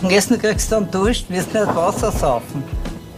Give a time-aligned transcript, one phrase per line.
[0.00, 2.62] Am Essen kriegst du dann Dusch, wirst nicht Wasser saufen.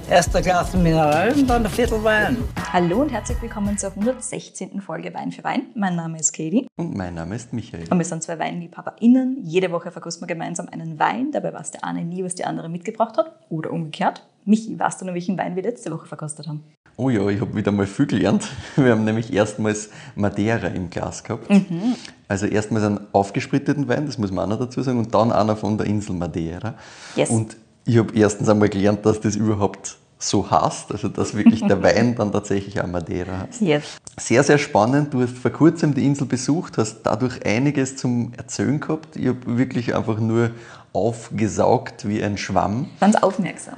[0.08, 2.38] Erst ein Glas Mineral und dann ein Viertel Wein.
[2.72, 4.80] Hallo und herzlich willkommen zur 116.
[4.80, 5.66] Folge Wein für Wein.
[5.74, 6.66] Mein Name ist Katie.
[6.76, 7.84] Und mein Name ist Michael.
[7.90, 9.42] Und wir sind zwei WeinliebhaberInnen.
[9.42, 11.30] Jede Woche verkosten wir gemeinsam einen Wein.
[11.32, 13.30] Dabei weiß der eine nie, was die andere mitgebracht hat.
[13.50, 14.26] Oder umgekehrt.
[14.46, 16.64] Michi, weißt du noch, welchen Wein wir letzte Woche verkostet haben?
[16.96, 18.48] Oh ja, ich habe wieder mal viel gelernt.
[18.76, 21.48] Wir haben nämlich erstmals Madeira im Glas gehabt.
[21.50, 21.96] Mhm.
[22.28, 25.56] Also erstmals einen aufgespritteten Wein, das muss man auch noch dazu sagen, und dann einer
[25.56, 26.74] von der Insel Madeira.
[27.16, 27.30] Yes.
[27.30, 31.82] Und ich habe erstens einmal gelernt, dass das überhaupt so heißt, also dass wirklich der
[31.82, 33.62] Wein dann tatsächlich auch Madeira heißt.
[33.62, 33.84] Yes.
[34.18, 35.14] Sehr, sehr spannend.
[35.14, 39.16] Du hast vor kurzem die Insel besucht, hast dadurch einiges zum Erzählen gehabt.
[39.16, 40.50] Ich habe wirklich einfach nur
[40.92, 42.88] aufgesaugt wie ein Schwamm.
[43.00, 43.74] Ganz aufmerksam.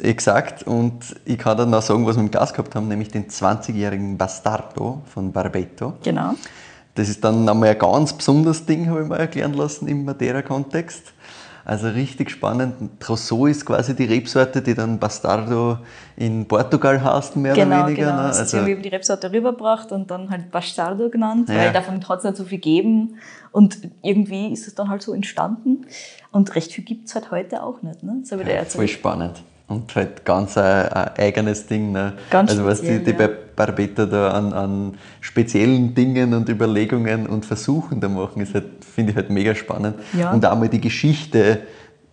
[0.00, 0.64] Exakt.
[0.64, 4.18] Und ich kann dann noch sagen, was wir im Glas gehabt haben, nämlich den 20-jährigen
[4.18, 5.94] Bastardo von Barbeto.
[6.02, 6.34] Genau.
[6.94, 11.12] Das ist dann einmal ein ganz besonderes Ding, habe ich mir erklären lassen im Madeira-Kontext.
[11.66, 13.00] Also richtig spannend.
[13.00, 15.78] Trousseau ist quasi die Rebsorte, die dann Bastardo
[16.16, 18.06] in Portugal heißt, mehr genau, oder weniger.
[18.06, 18.22] genau.
[18.22, 18.28] ne?
[18.28, 21.56] Also, haben eben die Rebsorte rübergebracht und dann halt Bastardo genannt, Ja.
[21.56, 23.16] weil davon hat es nicht so viel gegeben.
[23.50, 25.86] Und irgendwie ist es dann halt so entstanden.
[26.32, 28.02] Und recht viel gibt es halt heute auch nicht.
[28.02, 28.22] Ne?
[28.28, 29.42] Dir Ja, voll spannend.
[29.68, 31.92] Und halt ganz ein, ein eigenes Ding.
[31.92, 32.12] Ne?
[32.30, 33.16] Ganz also was die, die ja.
[33.16, 38.84] bei Barbetta da an, an speziellen Dingen und Überlegungen und Versuchen da machen, ist halt,
[38.84, 39.96] finde ich halt mega spannend.
[40.12, 40.30] Ja.
[40.30, 41.60] Und auch mal die Geschichte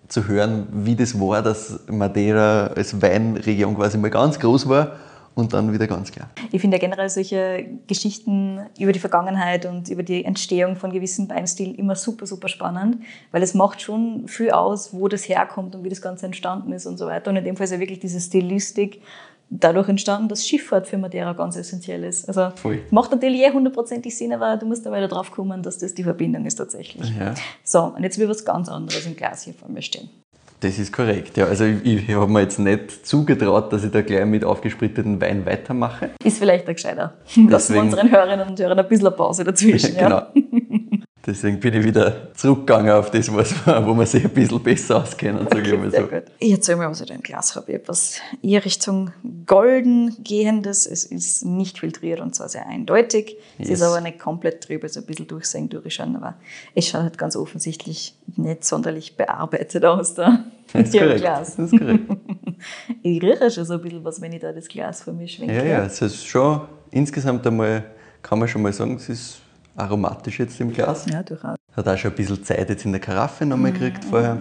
[0.08, 4.94] zu hören, wie das war, dass Madeira als Weinregion quasi mal ganz groß war
[5.36, 6.30] und dann wieder ganz klar.
[6.52, 11.30] Ich finde ja generell solche Geschichten über die Vergangenheit und über die Entstehung von gewissen
[11.30, 12.98] Weinstilen immer super, super spannend,
[13.32, 16.86] weil es macht schon viel aus, wo das herkommt und wie das Ganze entstanden ist
[16.86, 17.32] und so weiter.
[17.32, 19.02] Und in dem Fall ist ja wirklich diese Stilistik
[19.50, 22.28] dadurch entstanden, dass Schifffahrt für Madeira ganz essentiell ist.
[22.28, 22.82] Also Voll.
[22.92, 26.04] macht natürlich eh hundertprozentig Sinn, aber du musst da weiter drauf kommen, dass das die
[26.04, 27.12] Verbindung ist tatsächlich.
[27.18, 27.34] Ja.
[27.64, 30.10] So, und jetzt will was ganz anderes im Glas hier vor mir stehen.
[30.64, 31.48] Das ist korrekt, ja.
[31.48, 35.46] Also ich, ich habe mir jetzt nicht zugetraut, dass ich da gleich mit aufgespritteten Wein
[35.46, 36.12] weitermache.
[36.24, 37.16] Ist vielleicht der gescheiter.
[37.50, 39.94] Lassen wir unseren Hörerinnen und Hörern ein bisschen eine Pause dazwischen.
[40.04, 40.63] Ja, genau.
[41.26, 45.48] Deswegen bin ich wieder zurückgegangen auf das, was, wo man sich ein bisschen besser auskennen,
[45.50, 46.02] sage ich mal so.
[46.02, 46.24] gut.
[46.40, 47.72] Ich erzähle mal, was ich da im Glas habe.
[47.72, 49.12] Ich habe was eher Richtung
[49.46, 50.86] golden gehendes.
[50.86, 53.38] Es ist nicht filtriert und zwar sehr eindeutig.
[53.58, 53.80] Es Yes.
[53.80, 56.36] ist aber nicht komplett trüb, also ein bisschen durchsehen, durchschauen, aber
[56.76, 60.44] es schaut halt ganz offensichtlich nicht sonderlich bearbeitet aus da.
[60.74, 61.22] Das ist korrekt.
[61.22, 61.56] Glas.
[61.56, 62.04] Das ist korrekt.
[63.02, 65.54] Ich rieche schon so ein bisschen was, wenn ich da das Glas vor mir schwenke.
[65.54, 67.84] Ja, ja, es ist schon insgesamt einmal,
[68.22, 69.38] kann man schon mal sagen, es ist
[69.76, 71.06] aromatisch jetzt im Glas.
[71.12, 71.56] Ja, durchaus.
[71.76, 73.76] Hat auch schon ein bisschen Zeit jetzt in der Karaffe nochmal Mhm.
[73.76, 74.38] gekriegt vorher.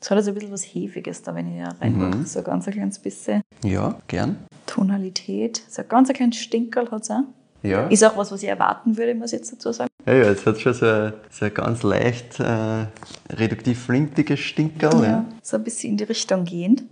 [0.00, 2.16] Es hat also ein bisschen was Hefiges da, wenn ich da reinmache.
[2.18, 2.26] Mhm.
[2.26, 4.36] So ein ganz ein kleines bisschen Ja, gern.
[4.66, 5.62] Tonalität.
[5.68, 7.22] So ein ganz ein kleines Stinkerl hat es auch.
[7.62, 7.86] Ja.
[7.88, 9.88] Ist auch was, was ich erwarten würde, muss ich jetzt dazu sagen.
[10.06, 12.86] ja, ja, es hat schon so ein, so ein ganz leicht äh,
[13.30, 15.02] reduktiv flintiges Stinkerl.
[15.02, 15.24] Ja.
[15.42, 16.84] So ein bisschen in die Richtung gehend.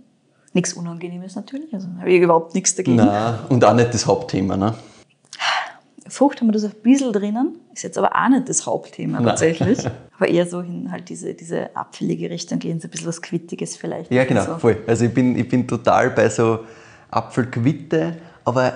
[0.53, 2.95] Nichts Unangenehmes natürlich, also habe ich überhaupt nichts dagegen.
[2.97, 4.57] Nein, und auch nicht das Hauptthema.
[4.57, 4.73] Ne?
[6.07, 9.79] Frucht haben wir das ein bisschen drinnen, ist jetzt aber auch nicht das Hauptthema tatsächlich.
[10.17, 13.75] aber eher so hin halt diese, diese apfelige Richtung gehen, so ein bisschen was Quittiges
[13.75, 14.11] vielleicht.
[14.11, 14.57] Ja, genau, So.
[14.59, 14.77] voll.
[14.87, 16.59] Also ich bin, ich bin total bei so
[17.09, 18.73] Apfelquitte, aber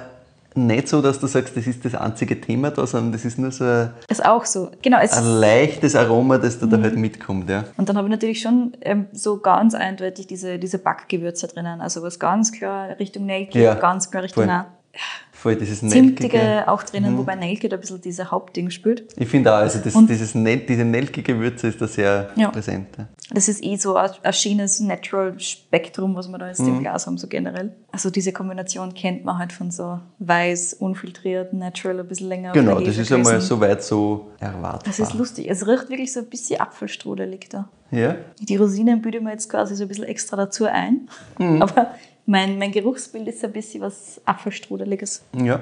[0.56, 3.52] nicht so, dass du sagst, das ist das einzige Thema da, sondern das ist nur
[3.52, 4.72] so ein, Ist auch so.
[4.82, 6.72] Genau, ein leichtes Aroma, das da, Mhm.
[6.72, 7.50] da halt mitkommt.
[7.50, 7.66] Ja.
[7.78, 11.80] und dann habe ich natürlich schon ähm, so ganz eindeutig diese, diese Backgewürze drinnen.
[11.82, 14.48] Also was ganz klar Richtung Nelke, Ja, ganz klar Richtung
[15.40, 15.56] voll.
[15.56, 16.68] dieses Zimtige Nelkige.
[16.68, 19.06] auch drinnen, wobei Nelke da ein bisschen dieser Hauptding spielt.
[19.18, 22.50] Ich finde auch, also das, Und- dieses Nel, diese nelkige Würze ist da sehr Ja.
[22.52, 22.88] präsent.
[22.98, 23.08] Ja.
[23.32, 26.68] Das ist eh so ein schönes Natural-Spektrum, was wir da jetzt Mhm.
[26.70, 27.76] im Glas haben, so generell.
[27.92, 32.52] Also diese Kombination kennt man halt von so weiß, unfiltriert, natural, ein bisschen länger.
[32.54, 33.48] Genau, das ist einmal gewesen.
[33.48, 34.82] soweit so erwartbar.
[34.86, 35.50] Das ist lustig.
[35.50, 37.70] Es riecht wirklich so ein bisschen apfelstrudelig da.
[37.92, 38.16] Ja?
[38.40, 41.10] Die Rosinen büde mir jetzt quasi so ein bisschen extra dazu ein.
[41.38, 41.62] Mhm.
[41.62, 41.96] Aber
[42.26, 45.24] mein, mein Geruchsbild ist ein bisschen was apfelstrudeliges.
[45.36, 45.62] ja.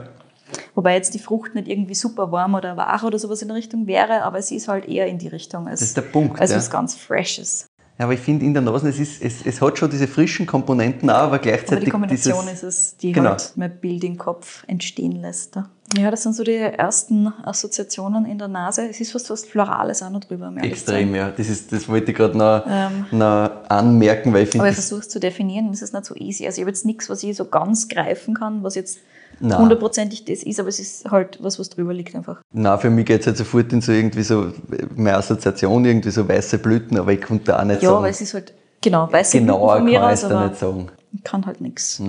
[0.75, 3.85] Wobei jetzt die Frucht nicht irgendwie super warm oder wach oder sowas in der Richtung
[3.85, 5.67] wäre, aber sie ist halt eher in die Richtung.
[5.67, 6.59] Als, Das ist der Punkt, Also ja.
[6.59, 7.67] was ganz Freshes.
[7.99, 10.45] Ja, aber ich finde in der Nase, es, ist, es, es hat schon diese frischen
[10.45, 12.63] Komponenten auch, aber Aber gleichzeitig die Kombination dieses, ist
[12.93, 13.31] es, die Genau.
[13.31, 15.55] halt mein Bild im Kopf entstehen lässt.
[15.55, 15.69] da.
[15.97, 18.87] Ja, das sind so die ersten Assoziationen in der Nase.
[18.89, 20.53] Es ist fast was Florales auch noch drüber.
[20.61, 21.31] Extrem, ja.
[21.31, 23.05] Das, ist, das wollte ich gerade noch, Ähm.
[23.17, 26.13] noch anmerken, weil ich finde, Aber ich versuche es zu definieren, das ist nicht so
[26.15, 26.45] easy.
[26.45, 28.99] Also ich habe jetzt nichts, was ich so ganz greifen kann, was jetzt
[29.39, 29.59] Nein.
[29.59, 32.41] hundertprozentig das ist, aber es ist halt was, was drüber liegt einfach.
[32.53, 34.51] Nein, für mich geht es halt sofort in so irgendwie so,
[34.95, 38.11] meine Assoziation, irgendwie so weiße Blüten, aber ich konnte da auch nicht Ja, sagen, weil
[38.11, 40.59] es ist halt, genau, weiße genauer Blüten von mir kann ich aus, es da nicht
[40.59, 40.87] sagen.
[41.13, 42.01] ich kann halt nichts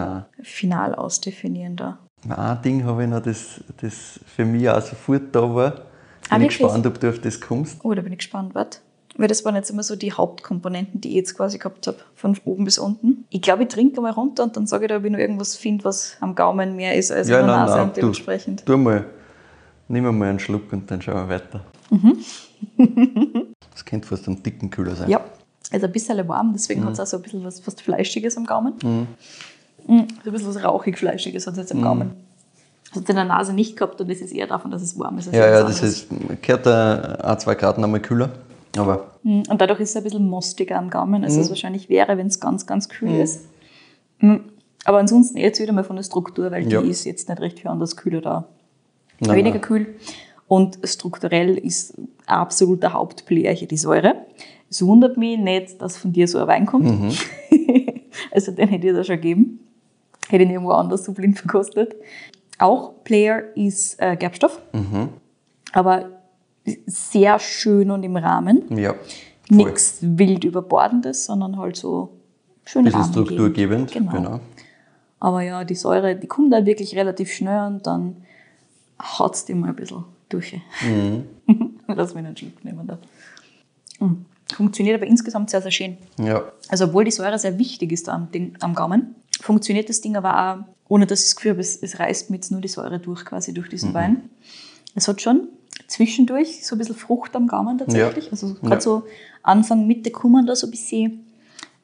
[0.42, 1.98] final ausdefinieren da.
[2.28, 5.82] Ein Ding habe ich noch, das, das für mich auch sofort da war.
[6.30, 6.58] Ah, Bin ich wirklich?
[6.58, 7.76] gespannt, ob du auf das kommst.
[7.84, 8.80] Oh, da bin ich gespannt, was?
[9.18, 12.38] Weil das waren jetzt immer so die Hauptkomponenten, die ich jetzt quasi gehabt habe, von
[12.44, 13.24] oben bis unten.
[13.30, 15.56] Ich glaube, ich trinke mal runter und dann sage ich dir, ob ich noch irgendwas
[15.56, 18.00] finde, was am Gaumen mehr ist als Ja, an der nein, Nase nein, und du.
[18.00, 18.64] dementsprechend.
[18.64, 19.04] Tu mal,
[19.88, 21.60] nimm mal einen Schluck und dann schauen wir weiter.
[23.72, 25.10] das könnte fast ein dicken Kühler sein.
[25.10, 25.20] Ja,
[25.72, 26.86] also ein bisschen warm, deswegen Mhm.
[26.86, 28.74] hat es auch so ein bisschen was fast Fleischiges am Gaumen.
[28.82, 29.02] Mm,
[30.22, 32.12] So ein bisschen was rauchig-fleischiges hat es jetzt am Gaumen.
[32.90, 34.98] Das hat es in der Nase nicht gehabt und das ist eher davon, dass es
[34.98, 35.28] warm ist.
[35.28, 36.06] als Ja, ja, das ist,
[36.42, 38.30] gehört ein, zwei Grad nochmal kühler.
[38.76, 41.40] Aber Mm, Und dadurch ist es ein bisschen mostiger am Gaumen, als Mhm.
[41.40, 43.46] es wahrscheinlich wäre, wenn es ganz, ganz kühl ist.
[44.20, 44.36] Mm,
[44.84, 46.80] Aber ansonsten jetzt wieder mal von der Struktur, weil Ja.
[46.80, 48.48] die ist jetzt nicht recht viel anders kühler da.
[49.20, 49.60] Nein, Weniger nein.
[49.62, 49.94] kühl.
[50.46, 51.94] Und strukturell ist
[52.26, 54.14] absolut der Hauptplayer hier die Säure.
[54.70, 56.84] Es wundert mich nicht, dass von dir so ein Wein kommt.
[56.86, 57.10] Mhm.
[58.32, 59.60] also den hätte ich da schon gegeben.
[60.28, 61.96] Hätte ich irgendwo anders so blind verkostet.
[62.58, 64.60] Auch Player ist äh, Gerbstoff.
[64.72, 65.08] Mhm.
[65.72, 66.10] Aber
[66.86, 68.64] sehr schön und im Rahmen.
[68.76, 68.94] ja.
[69.50, 72.10] Nichts wild überbordendes, sondern halt so
[72.66, 73.26] schön Bisschen rahmengebend.
[73.28, 73.92] strukturgebend.
[73.92, 74.12] Genau.
[74.12, 74.40] Genau.
[75.20, 78.16] Aber ja, die Säure, die kommt dann wirklich relativ schnell und dann
[79.00, 80.60] haut es die mal ein bisschen durch.
[80.86, 81.24] Mhm.
[81.88, 82.98] Lass mich einen Schluck nehmen da.
[84.04, 84.26] Mm.
[84.52, 85.96] Funktioniert aber insgesamt sehr, sehr schön.
[86.18, 86.42] Ja.
[86.68, 90.14] Also obwohl die Säure sehr wichtig ist da am, Ding, am Gaumen, funktioniert das Ding
[90.16, 92.68] aber auch, ohne dass ich das Gefühl habe, es, es reißt mir jetzt nur die
[92.68, 93.70] Säure durch, quasi durch Mhm.
[93.70, 94.28] diesen Wein.
[94.94, 95.48] Es hat schon
[95.86, 98.26] zwischendurch so ein bisschen Frucht am Gaumen tatsächlich.
[98.26, 98.30] Ja.
[98.32, 98.80] Also gerade Ja.
[98.80, 99.02] so
[99.42, 101.24] Anfang, Mitte kommen da so ein bisschen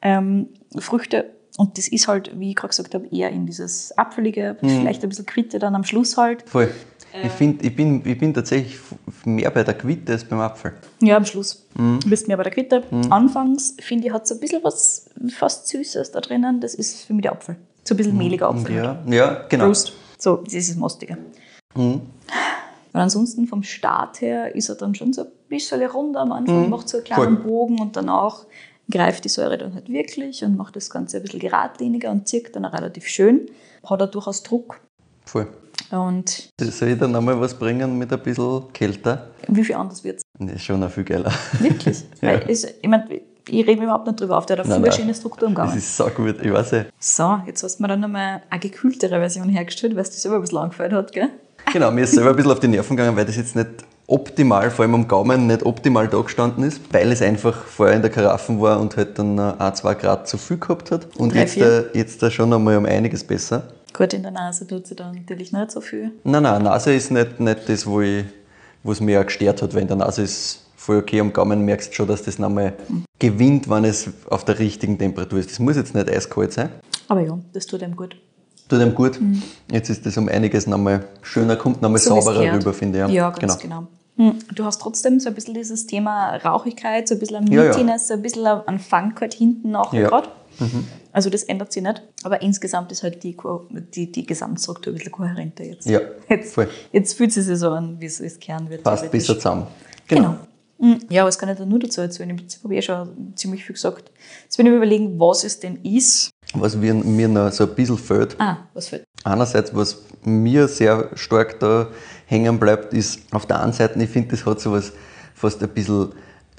[0.01, 0.47] ähm,
[0.77, 1.31] Früchte.
[1.57, 4.67] Und das ist halt, wie ich gerade gesagt habe, eher in dieses Apfelige, Mhm.
[4.81, 6.47] vielleicht ein bisschen Quitte dann am Schluss halt.
[6.47, 6.69] Voll.
[7.23, 8.77] Ich, find, ich, bin, ich bin tatsächlich
[9.23, 10.73] mehr bei der Quitte als beim Apfel.
[11.01, 11.65] Ja, am Schluss.
[11.77, 12.01] Mhm.
[12.01, 12.83] Du bist mir bei der Quitte.
[13.09, 16.59] Anfangs, finde ich, hat es ein bisschen was fast Süßes da drinnen.
[16.59, 17.55] Das ist für mich der Apfel.
[17.85, 18.75] So ein bisschen mehliger Apfel.
[18.75, 19.67] Ja, ja genau.
[19.67, 19.93] Prost.
[20.17, 21.17] So, das ist das Mostige.
[21.73, 22.01] Mhm.
[22.95, 26.69] Und ansonsten vom Start her ist er dann schon so ein bisschen runder am Anfang,
[26.69, 27.37] macht so einen kleinen Mhm.
[27.41, 27.43] Voll.
[27.45, 28.45] Bogen und danach
[28.89, 32.55] greift die Säure dann halt wirklich und macht das Ganze ein bisschen geradliniger und zirkt
[32.55, 33.47] dann auch relativ schön.
[33.85, 34.79] Hat er durchaus Druck.
[35.25, 35.47] Voll.
[35.91, 39.27] Und Soll ich dann nochmal was bringen mit ein bisschen kälter?
[39.49, 40.23] wie viel anders wird es?
[40.39, 41.33] Das ist schon noch viel geiler.
[41.59, 41.97] Wirklich.
[42.21, 42.29] Ja.
[42.29, 43.09] Weil es, ich mein,
[43.47, 45.77] ich rede überhaupt nicht drüber auf, der hat eine schöne Struktur im Das Gaumen.
[45.77, 46.85] ist so gut, ich weiß ja.
[46.97, 50.37] So, jetzt hast du mir dann nochmal eine gekühltere Version hergestellt, weil es dir selber
[50.37, 51.29] ein bisschen angefallen hat, gell?
[51.71, 53.69] Genau, mir ist selber ein bisschen auf die Nerven gegangen, weil das jetzt nicht
[54.07, 58.01] optimal, vor allem am Gaumen, nicht optimal da gestanden ist, weil es einfach vorher in
[58.01, 61.07] der Karaffe war und halt dann ein, zwei Grad zu viel gehabt hat.
[61.17, 63.63] Und Drei, jetzt, äh, jetzt da schon einmal um einiges besser.
[63.93, 66.11] Gut, in der Nase tut sie dann natürlich nicht so viel.
[66.23, 68.25] Nein, nein, Nase ist nicht, nicht das, wo, ich,
[68.83, 71.65] wo es mir auch gestört hat, weil in der Nase ist voll okay, am Gaumen
[71.65, 72.73] merkst du schon, dass das nochmal
[73.17, 75.49] gewinnt, wenn es auf der richtigen Temperatur ist.
[75.49, 76.69] Das muss jetzt nicht eiskalt sein.
[77.07, 78.15] Aber ja, das tut einem gut.
[78.67, 79.19] Tut einem gut.
[79.71, 82.03] Jetzt ist das um einiges nochmal schöner, kommt nochmal Mhm.
[82.03, 83.11] So sauberer rüber, finde ich.
[83.13, 83.87] Ja, ganz genau.
[84.17, 87.63] Hm, Du hast trotzdem so ein bisschen dieses Thema Rauchigkeit, so ein bisschen an Ja,
[87.65, 87.69] ja.
[87.69, 90.01] Meatiness, so ein bisschen an Funk halt hinten nach Ja.
[90.01, 90.07] Mhm.
[90.07, 90.29] gerade.
[91.11, 92.01] Also das ändert sich nicht.
[92.23, 93.35] Aber insgesamt ist halt die,
[93.93, 95.85] die, die Gesamtstruktur ein bisschen kohärenter jetzt.
[95.85, 96.69] Ja, Jetzt, voll.
[96.91, 98.83] jetzt fühlt es sich so an, wie es Kern wird.
[98.83, 99.67] Passt besser zusammen.
[100.07, 100.29] Genau.
[100.29, 100.37] Mhm.
[101.09, 102.29] Ja, was kann ich da nur dazu erzählen?
[102.29, 104.11] Im Prinzip habe ich eh schon ziemlich viel gesagt.
[104.43, 106.29] Jetzt bin ich mir überlegen, was es denn ist.
[106.53, 109.03] Was mir, mir noch so ein bisschen fehlt, Ah, was fällt?
[109.23, 111.87] einerseits, was mir sehr stark da
[112.27, 114.91] hängen bleibt, ist auf der einen Seite, ich finde, das hat so was
[115.33, 116.09] fast ein bisschen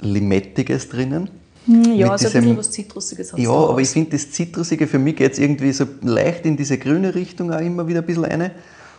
[0.01, 1.31] Limettiges drinnen.
[1.67, 4.31] Hm, Ja, Mit so ein diesem- bisschen was Zitrusiges hat Ja, aber ich finde das
[4.31, 8.01] Zitrusige, für mich geht es irgendwie so leicht in diese grüne Richtung auch immer wieder
[8.01, 8.51] ein bisschen rein.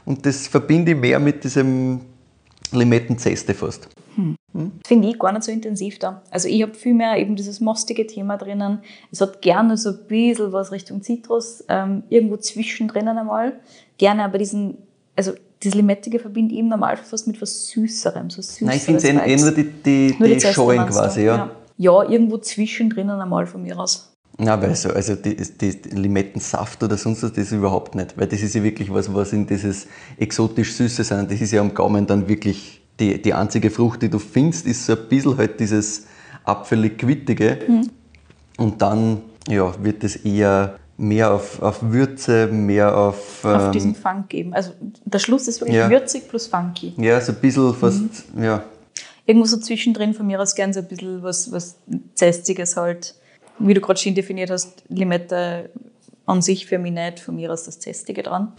[0.06, 2.02] Und das verbinde ich mehr mit diesem
[2.72, 3.88] Limettenzeste fast.
[4.86, 6.22] Finde ich gar nicht so intensiv da.
[6.32, 8.80] Also ich habe viel mehr eben dieses mostige Thema drinnen.
[9.12, 13.54] Es hat gerne so ein bisschen was Richtung Zitrus, ähm, irgendwo zwischendrin einmal.
[13.98, 14.78] Gerne aber diesen,
[15.16, 15.34] also
[15.64, 18.62] das Limettige verbinde ich im Normalfall fast mit was Süßerem, so Süßeres.
[18.62, 19.42] Nein, ich finde es eh, eh Vibes.
[19.42, 21.36] nur die, die, Nur die Zeste Scheuen quasi, ja.
[21.36, 21.52] ja.
[21.80, 24.12] Ja, irgendwo zwischendrin einmal von mir aus.
[24.40, 28.18] Nein, weil so, also die, die Limettensaft oder sonst was, das überhaupt nicht.
[28.18, 29.88] Weil das ist ja wirklich was, was in dieses
[30.18, 31.28] exotisch Süße sein.
[31.28, 34.86] Das ist ja am Gaumen dann wirklich die, die einzige Frucht, die du findest, ist
[34.86, 36.06] so ein bisschen halt dieses
[36.44, 37.58] apfelig-quittige.
[38.58, 43.96] Und dann ja, wird es eher mehr auf, auf Würze, mehr auf, Auf ähm, diesen
[43.96, 44.54] Funk geben.
[44.54, 44.72] Also
[45.06, 45.90] der Schluss ist wirklich Ja.
[45.90, 46.94] würzig plus funky.
[46.98, 48.02] ja, so ein bisschen fast,
[48.40, 48.64] ja,
[49.28, 51.76] Irgendwo so zwischendrin von mir aus gern so ein bisschen was, was
[52.16, 53.14] Zästiges halt.
[53.60, 55.70] Wie du gerade schon definiert hast, Limette
[56.26, 58.54] an sich für mich nicht, von mir aus das Zästige dran.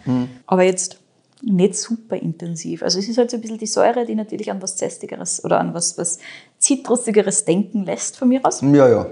[0.47, 0.99] Aber jetzt
[1.42, 2.83] nicht super intensiv.
[2.83, 5.61] Also es ist halt so ein bisschen die Säure, die natürlich an was Zästigeres oder
[5.61, 6.18] an was, was
[6.59, 8.61] Zitrusigeres denken lässt von mir aus.
[8.62, 9.07] ja, ja.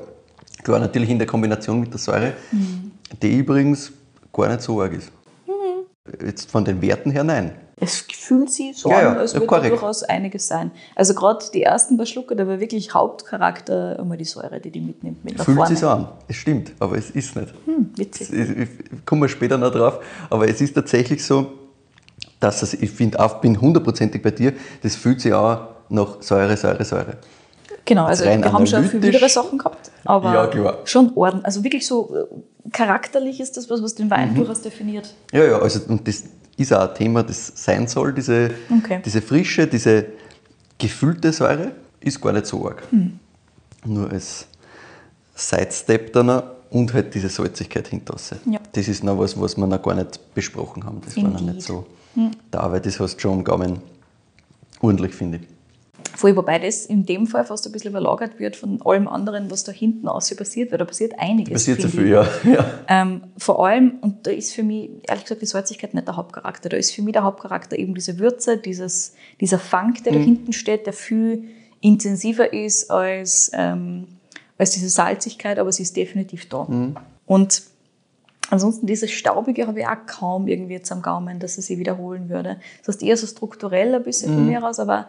[0.62, 2.32] Klar, natürlich in der Kombination mit der Säure,
[3.22, 3.92] die übrigens
[4.32, 5.12] gar nicht so arg ist.
[6.24, 7.52] Jetzt von den Werten her nein.
[7.78, 9.72] Es fühlt sich so Ja, ja, an, als ja, würde korrekt.
[9.72, 10.70] durchaus einiges sein.
[10.94, 14.80] Also gerade die ersten paar Schlucke, da war wirklich Hauptcharakter immer die Säure, die die
[14.80, 16.08] mitnimmt mit Fühlt sich so an.
[16.26, 17.52] Es stimmt, aber es ist nicht.
[17.66, 18.32] Hm, witzig.
[18.32, 21.52] Ich, ich, ich komme später noch drauf, aber es ist tatsächlich so,
[22.40, 24.52] dass es, ich finde, auch bin hundertprozentig bei dir,
[24.82, 27.16] das fühlt sich auch nach Säure, Säure, Säure.
[27.84, 30.78] Genau, also rein wir haben schon viel widere Sachen gehabt, aber Ja, klar.
[30.84, 31.44] schon Orden.
[31.44, 34.10] Also wirklich so äh, charakterlich ist das was, was den Mhm.
[34.10, 35.14] Wein durchaus definiert.
[35.32, 36.24] Ja, ja, also und das
[36.56, 39.00] ist auch ein Thema, das sein soll, diese, Okay.
[39.04, 40.06] diese frische, diese
[40.78, 42.82] gefüllte Säure, ist gar nicht so arg.
[42.90, 43.18] Hm.
[43.84, 44.46] Nur als
[45.34, 48.38] Sidestep dann und halt diese Salzigkeit hinterlasse.
[48.50, 48.58] Ja.
[48.72, 51.00] Das ist noch was, was wir noch gar nicht besprochen haben.
[51.04, 51.56] Das war noch Indeed.
[51.56, 51.86] Nicht so
[52.50, 53.78] da, aber das hast du schon am Gaumen
[54.80, 55.56] ordentlich, finde ich.
[56.16, 59.64] Voll, wobei das in dem Fall fast ein bisschen überlagert wird von allem anderen, was
[59.64, 61.52] da hinten außen passiert, weil da passiert einiges.
[61.52, 62.26] Passiert so viel, ja.
[62.44, 62.64] ja.
[62.88, 66.70] Ähm, vor allem, und da ist für mich, ehrlich gesagt, die Salzigkeit nicht der Hauptcharakter.
[66.70, 70.54] Da ist für mich der Hauptcharakter eben diese Würze, dieses, dieser Funk, der da hinten
[70.54, 71.44] steht, der viel
[71.82, 74.06] intensiver ist als, ähm,
[74.56, 76.66] als diese Salzigkeit, aber sie ist definitiv da.
[77.26, 77.62] Und
[78.50, 82.28] ansonsten dieses Staubige habe ich auch kaum irgendwie jetzt am Gaumen, dass es sich wiederholen
[82.28, 82.58] würde.
[82.84, 85.08] Das heißt eher so strukturell ein bisschen von mir aus, aber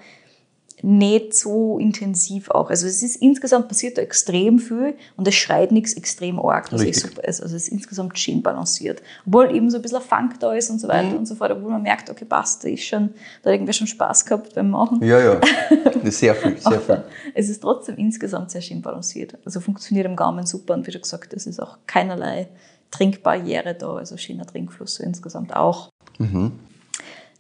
[0.83, 2.69] nicht so intensiv auch.
[2.69, 6.81] Also es ist insgesamt passiert da extrem viel und es schreit nichts extrem arg, was
[6.81, 7.01] Richtig.
[7.01, 7.41] super ist.
[7.41, 9.01] Also es ist insgesamt schön balanciert.
[9.25, 11.17] Obwohl eben so ein bisschen Funk da ist und so weiter Mhm.
[11.17, 13.09] und so fort, obwohl man merkt, okay, passt, da ist schon,
[13.41, 15.03] da hat irgendwer schon Spaß gehabt beim Machen.
[15.03, 15.41] Ja, ja.
[16.03, 17.03] Sehr viel, sehr viel.
[17.33, 19.33] Es ist trotzdem insgesamt sehr schön balanciert.
[19.43, 22.47] Also funktioniert im Gaumen super und wie schon gesagt, es ist auch keinerlei
[22.91, 25.89] Trinkbarriere da, also schöner Trinkfluss so insgesamt auch.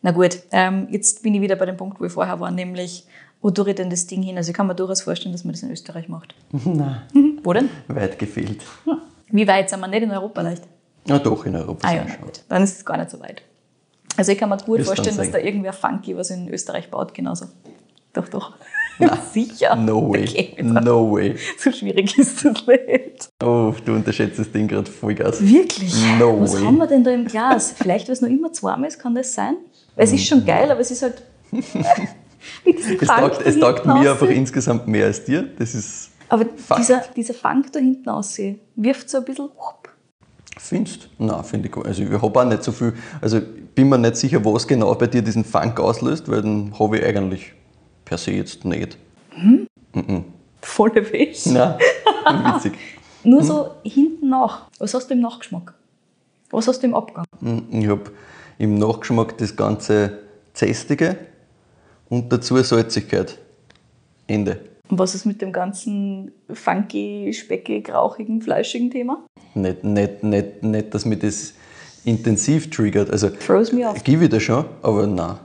[0.01, 3.05] Na gut, ähm, jetzt bin ich wieder bei dem Punkt, wo ich vorher war, nämlich,
[3.41, 4.37] wo tue ich denn das Ding hin?
[4.37, 6.35] Also ich kann mir durchaus vorstellen, dass man das in Österreich macht.
[6.51, 7.39] Nein, Mhm.
[7.43, 7.69] Wo denn?
[7.87, 8.61] weit gefehlt.
[9.29, 10.63] Wie weit sind wir nicht in Europa leicht?
[11.07, 12.43] Ja, doch, in Europa Ah ja, na gut.
[12.49, 13.41] Dann ist es gar nicht so weit.
[14.17, 17.13] Also ich kann mir gut dann vorstellen, dass da irgendwer funky was in Österreich baut,
[17.13, 17.45] genauso.
[18.13, 18.53] Doch, doch.
[19.33, 19.75] Sicher.
[19.75, 20.23] No way.
[20.23, 21.35] Okay, No way.
[21.57, 23.29] So schwierig ist das nicht.
[23.43, 25.41] Oh, du unterschätzt das Ding gerade Vollgas.
[25.41, 25.93] Wirklich?
[26.19, 26.65] No Was way.
[26.65, 27.73] haben wir denn da im Glas?
[27.77, 29.55] Vielleicht, weil es noch immer zu warm ist, kann das sein?
[29.95, 31.21] Weil es ist schon geil, aber es ist halt.
[32.63, 35.43] Es taugt, es taugt mir einfach insgesamt mehr als dir.
[35.57, 36.11] Das ist.
[36.29, 36.79] Aber Fakt.
[36.79, 39.49] dieser, dieser Funk da hinten aussehen, wirft so ein bisschen.
[40.57, 41.85] Findest Nein, finde ich gut.
[41.85, 42.93] Also, ich habe auch nicht so viel.
[43.21, 43.41] Also,
[43.75, 47.05] bin mir nicht sicher, was genau bei dir diesen Funk auslöst, weil den habe ich
[47.05, 47.53] eigentlich
[48.07, 48.97] per se jetzt nicht.
[50.61, 51.35] Volle Weg.
[51.45, 51.75] Nein,
[52.55, 52.73] witzig.
[53.23, 53.45] Nur Hm.
[53.47, 54.67] so hinten nach.
[54.79, 55.73] Was hast du im Nachgeschmack?
[56.51, 57.25] Was hast du im Abgang?
[57.71, 58.11] Ich habe
[58.57, 60.19] im Nachgeschmack das ganze
[60.53, 61.17] Zästige
[62.09, 63.37] und dazu Salzigkeit.
[64.27, 64.59] Ende.
[64.89, 69.25] Und was ist mit dem ganzen funky, speckig, rauchigen, fleischigen Thema?
[69.53, 71.53] Nicht, nicht, nicht, nicht, dass mich das
[72.05, 73.09] intensiv triggert.
[73.11, 74.01] Also, Throws me off.
[74.05, 75.35] gebe ich das schon, aber nein,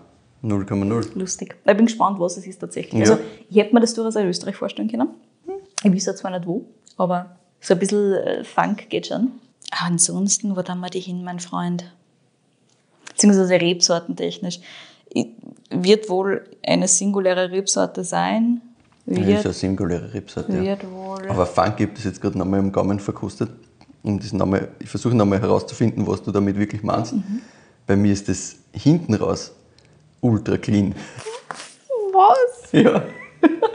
[0.45, 1.19] 0,0.
[1.19, 1.57] Lustig.
[1.65, 3.07] Ich bin gespannt, was es ist tatsächlich.
[3.07, 3.13] Ja.
[3.13, 5.09] Also, ich hätte mir das durchaus in Österreich vorstellen können.
[5.85, 6.65] Ich weiß ja zwar nicht wo,
[6.97, 9.33] aber so ein bisschen äh, Funk geht schon.
[9.71, 11.93] Ansonsten, wo tun wir die hin, mein Freund?
[13.09, 14.61] Beziehungsweise rebsortentechnisch.
[15.71, 18.61] Wird wohl eine singuläre Rebsorte sein.
[19.07, 20.57] Das ist Wird, eine singuläre Rebsorte.
[20.57, 20.63] Ja.
[20.63, 21.29] wird wohl.
[21.29, 23.51] Aber Funk gibt es jetzt gerade nochmal im Gaumen verkostet.
[24.03, 27.13] Und das nochmal, ich versuche nochmal herauszufinden, was du damit wirklich meinst.
[27.13, 27.43] Mhm.
[27.87, 29.53] Bei mir ist das hinten raus
[30.23, 30.95] ultra clean.
[32.13, 32.73] Was?
[32.73, 33.03] Ja.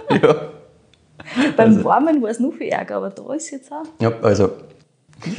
[0.10, 0.36] ja.
[1.56, 4.52] Beim Also- Warmen war es nur viel Ärger, aber da ist jetzt auch ja, also.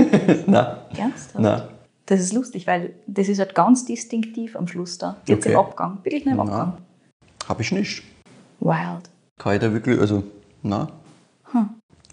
[0.46, 0.76] Nein.
[0.96, 1.38] ernsthaft.
[1.38, 1.62] Nein.
[2.06, 5.16] Das ist lustig, weil das ist halt ganz distinktiv am Schluss da.
[5.26, 5.52] Jetzt Okay.
[5.54, 5.98] im Abgang.
[6.04, 6.48] Wirklich nur im Nein.
[6.50, 6.78] Abgang.
[7.48, 8.02] Habe ich nicht.
[8.60, 9.08] Wild.
[9.38, 10.22] Kann ich da wirklich, also,
[10.62, 10.88] nein.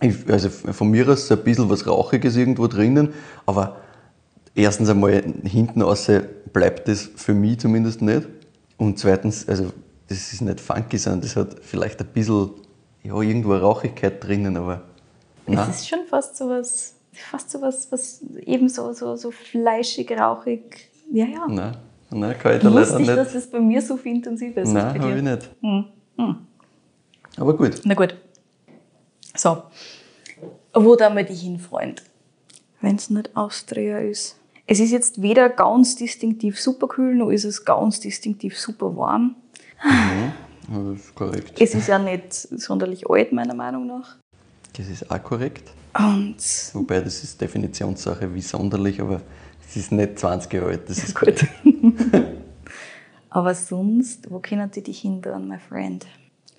[0.02, 3.14] Ich, also von mir aus ist ein bisschen was Rauchiges irgendwo drinnen,
[3.46, 3.78] aber
[4.54, 6.10] erstens einmal hinten raus
[6.54, 8.28] bleibt das für mich zumindest nicht.
[8.78, 9.72] Und zweitens, also
[10.08, 12.52] das ist nicht funky, sondern das hat vielleicht ein bisschen,
[13.04, 14.82] ja, irgendwo eine Rauchigkeit drinnen, aber
[15.48, 15.70] nein.
[15.70, 20.12] Es ist schon fast so was, fast so was, was eben so, so, so fleischig,
[20.12, 20.90] rauchig.
[21.12, 21.48] Ja, ja.
[21.48, 21.78] Nein,
[22.12, 23.46] nein, kann ich da leider Lustig, dass nicht.
[23.46, 24.74] es bei mir so viel intensiver ist.
[24.74, 25.50] Nein, habe ich nicht.
[25.62, 25.86] Hm,
[27.38, 27.82] Aber gut.
[27.86, 28.16] Na gut.
[29.36, 29.64] So.
[30.74, 32.04] Wo da wir die hin, Freund?
[32.82, 34.38] Wenn es nicht Austria ist.
[34.68, 39.36] Es ist jetzt weder ganz distinktiv super kühl, noch ist es ganz distinktiv super warm.
[39.84, 40.34] Ja,
[40.92, 41.62] das ist korrekt.
[41.62, 44.18] Es ist ja nicht sonderlich alt, meiner Meinung nach.
[44.76, 45.70] Das ist auch korrekt.
[45.98, 46.38] Und
[46.74, 49.22] Wobei, das ist Definitionssache, wie sonderlich, aber
[49.68, 50.90] es ist nicht 20 Jahre alt.
[50.90, 51.46] Das ist gut.
[53.30, 56.06] Aber sonst, wo können die dich hindern, my friend?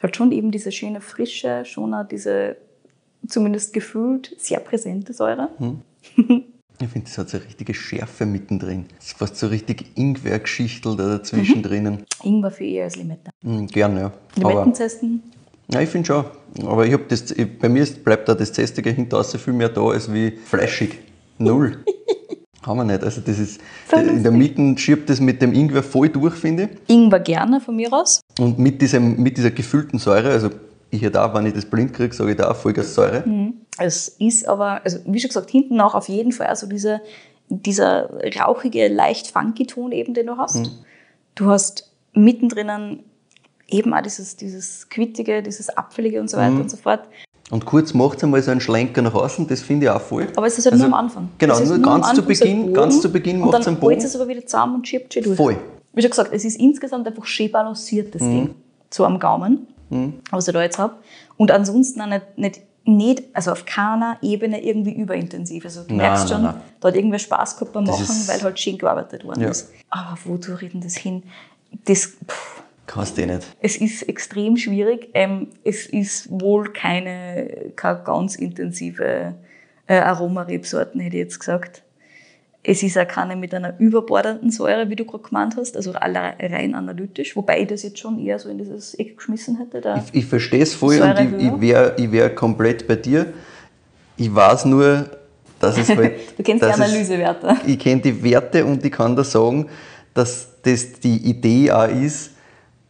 [0.02, 2.56] Hat schon eben diese schöne Frische, schon auch diese
[3.26, 5.48] zumindest gefühlt sehr präsente Säure.
[6.80, 8.86] Ich finde, das hat so eine richtige Schärfe mittendrin.
[8.98, 12.04] Es ist fast so richtig Ingwer-Geschichtel da dazwischen drinnen.
[12.22, 13.30] Ingwer für eher als Limette.
[13.42, 14.12] Mm, gern, ja.
[14.36, 15.22] Limettenzesten,
[15.72, 16.24] ja, ich finde schon.
[16.66, 19.68] Aber ich hab das, ich, bei mir ist, bleibt da das Zestige hinter viel mehr
[19.68, 20.98] da als wie fleischig.
[21.38, 21.78] Null.
[22.62, 23.02] Haben wir nicht.
[23.02, 26.64] Also das ist, So in der Mitte schiebt das mit dem Ingwer voll durch, finde
[26.64, 26.94] ich.
[26.94, 28.20] Ingwer gerne von mir aus.
[28.38, 30.50] Und mit, diesem, mit dieser gefüllten Säure, also
[30.96, 33.24] ich hätte auch, wenn ich das blind kriege, sage ich da auch Vollgas-Säure.
[33.78, 37.00] Es ist aber, also wie schon gesagt, hinten auch auf jeden Fall also dieser,
[37.48, 38.10] dieser
[38.40, 40.70] rauchige, leicht funky Ton eben, den du hast.
[41.34, 43.00] Du hast mittendrin
[43.68, 47.00] eben auch dieses, dieses Quittige, dieses Apfelige und so weiter und so fort.
[47.50, 50.26] Und kurz macht es einmal so einen Schlenker nach außen, das finde ich auch voll.
[50.34, 51.28] Aber es ist halt Also, nur am Anfang.
[51.38, 53.74] genau, Es nur ganz zu Anfang so ein Beginn- ganz zu Beginn Und macht's dann
[53.74, 53.94] einen Bogen.
[53.94, 55.36] holt es aber wieder zusammen und schiebt schon durch.
[55.36, 55.56] Voll.
[55.92, 58.30] Wie schon gesagt, es ist insgesamt einfach schön balanciert, das Mhm.
[58.30, 58.54] Ding.
[58.92, 59.66] So am Gaumen,
[60.30, 60.94] was ich da jetzt habe.
[61.36, 65.64] Und ansonsten auch nicht, nicht, nicht, also auf keiner Ebene irgendwie überintensiv.
[65.64, 66.60] Also du Nein, merkst schon, nein.
[66.80, 69.48] da hat irgendwer Spaß gehabt beim Das Machen, weil halt schön gearbeitet worden Ja.
[69.50, 69.70] ist.
[69.90, 71.22] Aber wo du reden das hin?
[71.84, 73.56] Das, pff, Kannst du eh nicht.
[73.60, 75.08] es ist extrem schwierig.
[75.14, 79.34] Ähm, es ist wohl keine, keine ganz intensive
[79.88, 81.82] äh, Aromarebsorten, hätte ich jetzt gesagt.
[82.68, 86.74] Es ist auch keine mit einer überbordenden Säure, wie du gerade gemeint hast, also rein
[86.74, 90.02] analytisch, wobei ich das jetzt schon eher so in dieses Eck geschmissen hätte.
[90.12, 93.32] Ich, ich verstehe es voll und ich, ich wäre wär komplett bei dir.
[94.16, 95.08] Ich weiß nur,
[95.60, 96.14] dass es halt.
[96.36, 97.56] Du kennst die Analysewerte.
[97.66, 99.68] Ich kenne die Werte und ich kann da sagen,
[100.12, 102.32] dass das die Idee auch ist,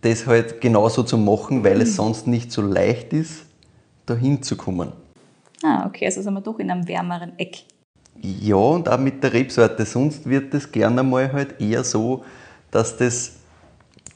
[0.00, 1.80] das halt genauso zu machen, weil Mhm.
[1.82, 3.44] es sonst nicht so leicht ist,
[4.06, 4.92] da hinzukommen.
[5.62, 7.64] Ah, okay, also sind wir doch in einem wärmeren Eck.
[8.22, 9.84] Ja, und auch mit der Rebsorte.
[9.84, 12.24] Sonst wird es gerne mal halt eher so,
[12.70, 13.32] dass das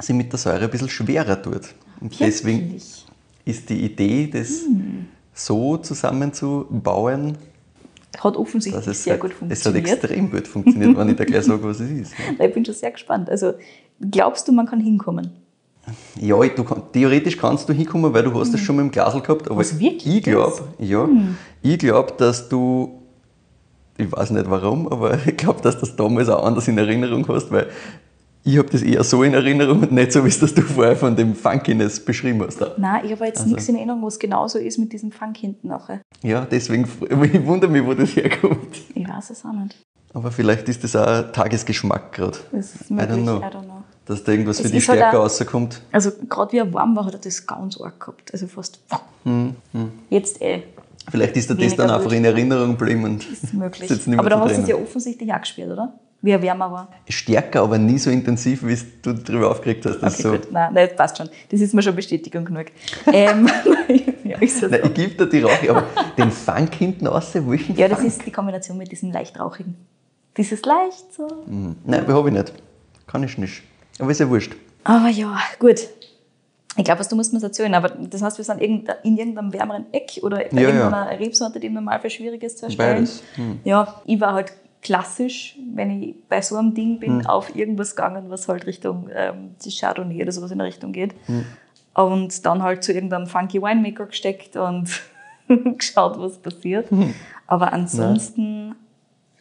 [0.00, 1.74] sich mit der Säure ein bisschen schwerer tut.
[2.00, 3.04] Und deswegen Wirklich?
[3.44, 5.06] ist die Idee, das Hm.
[5.34, 7.36] so zusammenzubauen,
[8.18, 9.88] Hat offensichtlich dass es, sehr halt, gut es hat funktioniert.
[10.04, 12.12] extrem gut funktioniert, wenn ich da gleich sage, was es ist.
[12.38, 13.30] Ich bin schon sehr gespannt.
[13.30, 13.52] Also
[14.10, 15.30] glaubst du, man kann hinkommen?
[16.20, 19.20] Ja, ich- du, theoretisch kannst du hinkommen, weil du hast das schon mal im Glasl
[19.20, 19.48] gehabt.
[19.48, 19.58] Aber.
[19.58, 21.36] Was, wirklich ich glaube, ja, Hm.
[21.62, 22.99] ich glaube, dass du,
[24.00, 27.26] ich weiß nicht warum, aber ich glaube, dass du das damals auch anders in Erinnerung
[27.28, 27.68] hast, weil
[28.42, 30.96] ich habe das eher so in Erinnerung und nicht so, wie es das du vorher
[30.96, 32.60] von dem Funkiness beschrieben hast.
[32.78, 35.68] Nein, ich habe jetzt Also nichts in Erinnerung, was genauso ist mit diesem Funk hinten
[35.68, 36.00] nachher.
[36.22, 36.84] Ja, deswegen,
[37.32, 38.78] ich wundere mich, wo das herkommt.
[38.94, 39.76] Ich weiß es auch nicht.
[40.14, 42.38] Aber vielleicht ist das auch Tagesgeschmack gerade.
[42.50, 43.36] Das ist I möglich, don't know.
[43.38, 43.82] I don't know.
[44.06, 45.82] Dass da irgendwas Es für die halt Stärke auch- rauskommt.
[45.92, 48.32] Also gerade wie er warm war, hat er das ganz arg gehabt.
[48.32, 48.80] Also fast.
[49.24, 49.54] Hm,
[50.08, 50.62] Jetzt eh,
[51.10, 53.88] Vielleicht ist dir das dann einfach in Erinnerung geblieben und ist möglich.
[53.90, 55.94] nicht mehr Aber da hast du es ja offensichtlich auch gespürt, oder?
[56.22, 56.88] Wie er wärmer war.
[57.08, 60.00] Stärker, aber nie so intensiv, wie du darüber aufgeregt hast.
[60.00, 60.30] Das Okay, ist so.
[60.32, 60.52] gut.
[60.52, 61.30] Nein, nein, passt schon.
[61.48, 62.66] Das ist mir schon Bestätigung genug.
[63.12, 63.48] ähm,
[64.24, 64.86] ja, das Nein, so.
[64.88, 65.84] ich gebe dir die Rauche, aber
[66.18, 68.10] den Funk hinten raus, welchen ja, das Funk?
[68.10, 69.74] ist die Kombination mit diesem leicht rauchigen.
[70.36, 71.26] Dieses leicht so.
[71.46, 71.76] Hm.
[71.84, 72.52] Nein, habe ich nicht.
[73.06, 73.62] Kann ich nicht.
[73.98, 74.52] Aber ist ja wurscht.
[74.84, 75.88] Aber ja, gut.
[76.76, 77.74] Ich glaube, was du musst mir erzählen.
[77.74, 80.68] Aber das heißt, wir sind in irgendeinem wärmeren Eck oder bei Ja, ja.
[80.68, 82.94] irgendeiner Rebsorte, die im Normalfall schwierig ist zu erstellen.
[82.96, 83.22] Beides.
[83.34, 83.60] Hm.
[83.64, 84.52] Ja, ich war halt
[84.82, 87.26] klassisch, wenn ich bei so einem Ding bin, Hm.
[87.26, 91.14] auf irgendwas gegangen, was halt Richtung ähm, Chardonnay oder sowas in der Richtung geht.
[91.26, 91.44] Hm.
[91.92, 94.88] Und dann halt zu irgendeinem funky Winemaker gesteckt und
[95.76, 96.90] geschaut, was passiert.
[96.90, 97.12] Hm.
[97.48, 98.76] Aber ansonsten,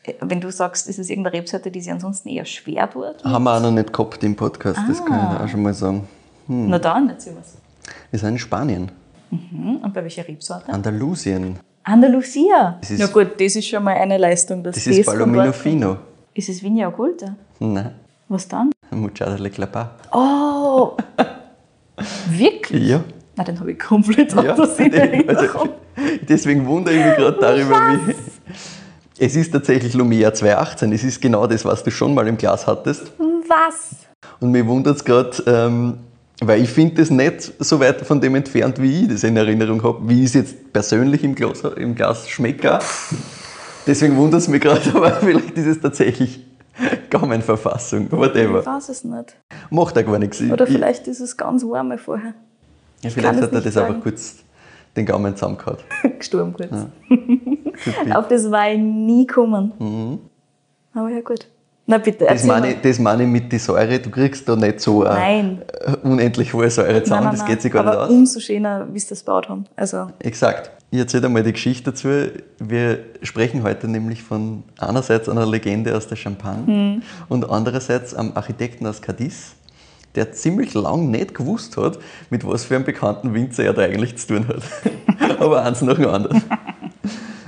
[0.04, 3.44] äh, wenn du sagst, ist es irgendeine Rebsorte, die sich ansonsten eher schwer tut, Haben
[3.44, 5.34] wir auch noch nicht gehabt im Podcast, das kann Ah.
[5.36, 6.08] ich auch schon mal sagen.
[6.50, 6.70] Hm.
[6.70, 7.56] na dann, erzähl was.
[8.12, 8.92] Wir sind in Spanien,
[9.32, 9.76] Mhm.
[9.84, 10.74] Und bei welcher Rebsorte?
[10.74, 11.60] Andalusien.
[11.84, 12.78] Andalusia.
[12.82, 14.64] Das ist- Na gut, das ist schon mal eine Leistung.
[14.64, 15.98] Dass Das ist von Palomino Fino.
[16.34, 17.36] Ist es Vigna Occulta?
[17.60, 17.92] Nein,
[18.28, 18.72] Was dann?
[18.90, 19.92] Muchada le Clapa.
[20.12, 20.98] Oh!
[22.30, 22.88] Wirklich?
[22.90, 23.02] Ja.
[23.36, 24.94] Na, den habe ich komplett Ja, anders in
[25.30, 25.70] also,
[26.28, 27.76] deswegen wundere ich mich gerade darüber,
[28.08, 28.16] wie.
[29.22, 30.94] Es ist tatsächlich Lumea 218.
[30.94, 33.12] Es ist genau das, was du schon mal im Glas hattest.
[33.20, 34.08] Was?
[34.40, 35.98] Und mir wundert es gerade, ähm,
[36.42, 39.84] weil ich finde das nicht so weit von dem entfernt, wie ich das in Erinnerung
[39.84, 42.80] habe, wie ich es jetzt persönlich im Glas, im Glas schmecke.
[43.86, 46.46] Deswegen wundert es mich gerade, aber vielleicht ist es tatsächlich
[47.10, 48.12] Gaumenverfassung.
[48.12, 48.60] Whatever.
[48.62, 49.36] Ich weiß es nicht.
[49.70, 50.40] Macht ja gar nichts.
[50.40, 52.34] Ich- Oder ich- vielleicht ist es ganz warm vorher.
[53.02, 53.88] Ja, vielleicht hat er das sagen.
[53.88, 54.36] einfach kurz
[54.96, 55.78] den Gaumen zusammengehauen.
[56.20, 56.70] Gestorben kurz.
[57.10, 58.18] Be.
[58.18, 59.72] Auf das war ich nie gekommen.
[59.80, 60.20] Mhm.
[60.94, 61.48] Aber ja, gut.
[61.92, 63.98] Na bitte, Das meine, das meine ich mit der Säure.
[64.00, 65.64] Du kriegst da nicht so Nein.
[66.04, 67.24] unendlich hohe Säure zusammen.
[67.24, 68.10] Nein, nein, das geht sich gar nicht Aber aus.
[68.12, 69.66] umso schöner, wie sie das gebaut haben.
[69.76, 70.70] Also, Exakt.
[70.92, 72.08] Ich erzähle einmal die Geschichte dazu.
[72.60, 77.02] Wir sprechen heute nämlich von einerseits einer Legende aus der Champagne Hm.
[77.28, 79.54] und andererseits am Architekten aus Cadiz,
[80.14, 81.98] der ziemlich lang nicht gewusst hat,
[82.30, 84.62] mit was für einem bekannten Winzer er da eigentlich zu tun hat.
[85.40, 86.44] Aber eins nach dem anderen.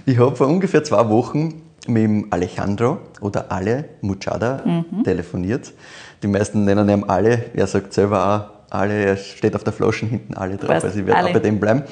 [0.08, 4.64] Ich habe vor ungefähr zwei Wochen mit dem Alejandro oder Ale Muchada
[5.04, 5.74] telefoniert.
[6.22, 10.06] Die meisten nennen ihn Ale, er sagt selber auch Ale, er steht auf der Flasche
[10.06, 11.84] hinten Ale drauf, Passt, also ich werde auch bei dem bleiben.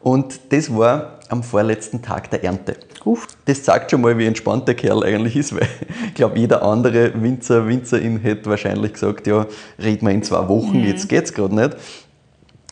[0.00, 2.76] Und das war am vorletzten Tag der Ernte.
[3.04, 3.26] Uff.
[3.44, 5.68] Das zeigt schon mal, wie entspannt der Kerl eigentlich ist, weil
[6.06, 9.46] ich glaube, jeder andere Winzer, Winzerin hätte wahrscheinlich gesagt, ja,
[9.82, 11.76] reden wir in zwei Wochen, jetzt geht's gerade nicht.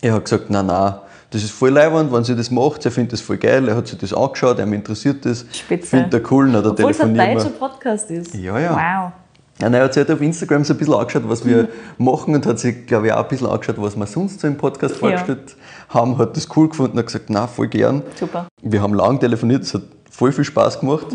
[0.01, 0.95] Er hat gesagt, nein, nein,
[1.35, 3.89] das ist voll leibend, wenn sie das macht, er findet das voll geil, er hat
[3.89, 5.89] sich das angeschaut, er interessiert das, Spitze.
[5.89, 7.51] findet er cool, da Obwohl es ein deutscher.
[7.51, 8.35] Podcast ist.
[8.37, 8.71] Ja, ja.
[8.71, 9.13] Wow.
[9.61, 11.69] Ja, nein, er hat sich halt auf Instagram so ein bisschen angeschaut, was wir
[11.99, 14.57] machen und hat sich, glaube ich, auch ein bisschen angeschaut, was wir sonst so im
[14.57, 15.57] Podcast vorgestellt
[15.89, 18.03] haben, hat das cool gefunden und hat gesagt, na, voll gern.
[18.15, 18.47] Super.
[18.63, 21.09] Wir haben lang telefoniert, es hat voll viel Spaß gemacht.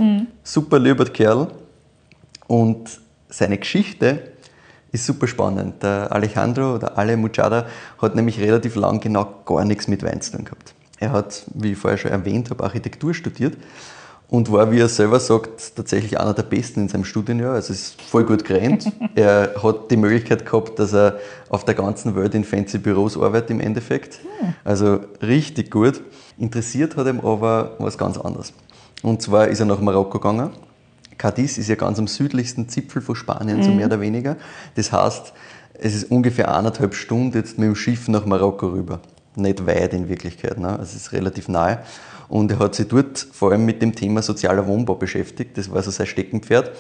[0.44, 1.48] Super lieber Kerl.
[2.48, 4.34] Und seine Geschichte
[4.92, 5.84] ist super spannend.
[5.84, 7.66] Der Alejandro oder Ale Muchada
[8.02, 10.74] hat nämlich relativ lang genau gar nichts mit Wein zu tun gehabt.
[11.00, 13.56] Er hat, wie ich vorher schon erwähnt habe, Architektur studiert
[14.30, 17.54] und war, wie er selber sagt, tatsächlich einer der Besten in seinem Studienjahr.
[17.54, 18.92] Also ist voll gut gerannt.
[19.16, 23.52] er hat die Möglichkeit gehabt, dass er auf der ganzen Welt in fancy Büros arbeitet
[23.52, 24.20] im Endeffekt.
[24.64, 26.02] Also richtig gut.
[26.38, 28.54] Interessiert hat ihm aber was ganz anderes.
[29.02, 30.52] Und zwar ist er nach Marokko gegangen.
[31.20, 34.38] Cadiz ist ja ganz am südlichsten Zipfel von Spanien, so mehr oder weniger.
[34.76, 35.34] Das heißt,
[35.74, 39.02] es ist ungefähr eineinhalb Stunden jetzt mit dem Schiff nach Marokko rüber.
[39.36, 40.70] Nicht weit in Wirklichkeit, ne?
[40.70, 41.80] also es ist relativ nahe.
[42.30, 45.58] Und er hat sich dort vor allem mit dem Thema sozialer Wohnbau beschäftigt.
[45.58, 46.72] Das war so sein Steckenpferd.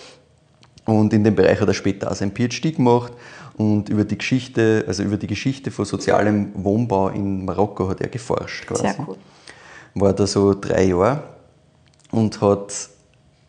[0.85, 3.11] Und in dem Bereich hat er später auch sein PhD gemacht
[3.57, 8.07] und über die Geschichte, also über die Geschichte von sozialem Wohnbau in Marokko hat er
[8.07, 9.17] geforscht quasi Sehr cool.
[9.95, 11.23] war da so drei Jahre
[12.11, 12.89] und hat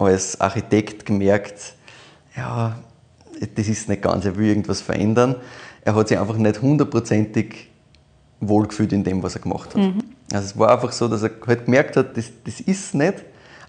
[0.01, 1.75] als Architekt gemerkt,
[2.37, 2.79] ja,
[3.55, 5.37] das ist nicht ganz, er will irgendwas verändern.
[5.85, 7.71] Er hat sich einfach nicht hundertprozentig
[8.41, 9.83] wohlgefühlt in dem, was er gemacht hat.
[10.33, 13.15] Also es war einfach so, dass er halt gemerkt hat, das, das ist nicht,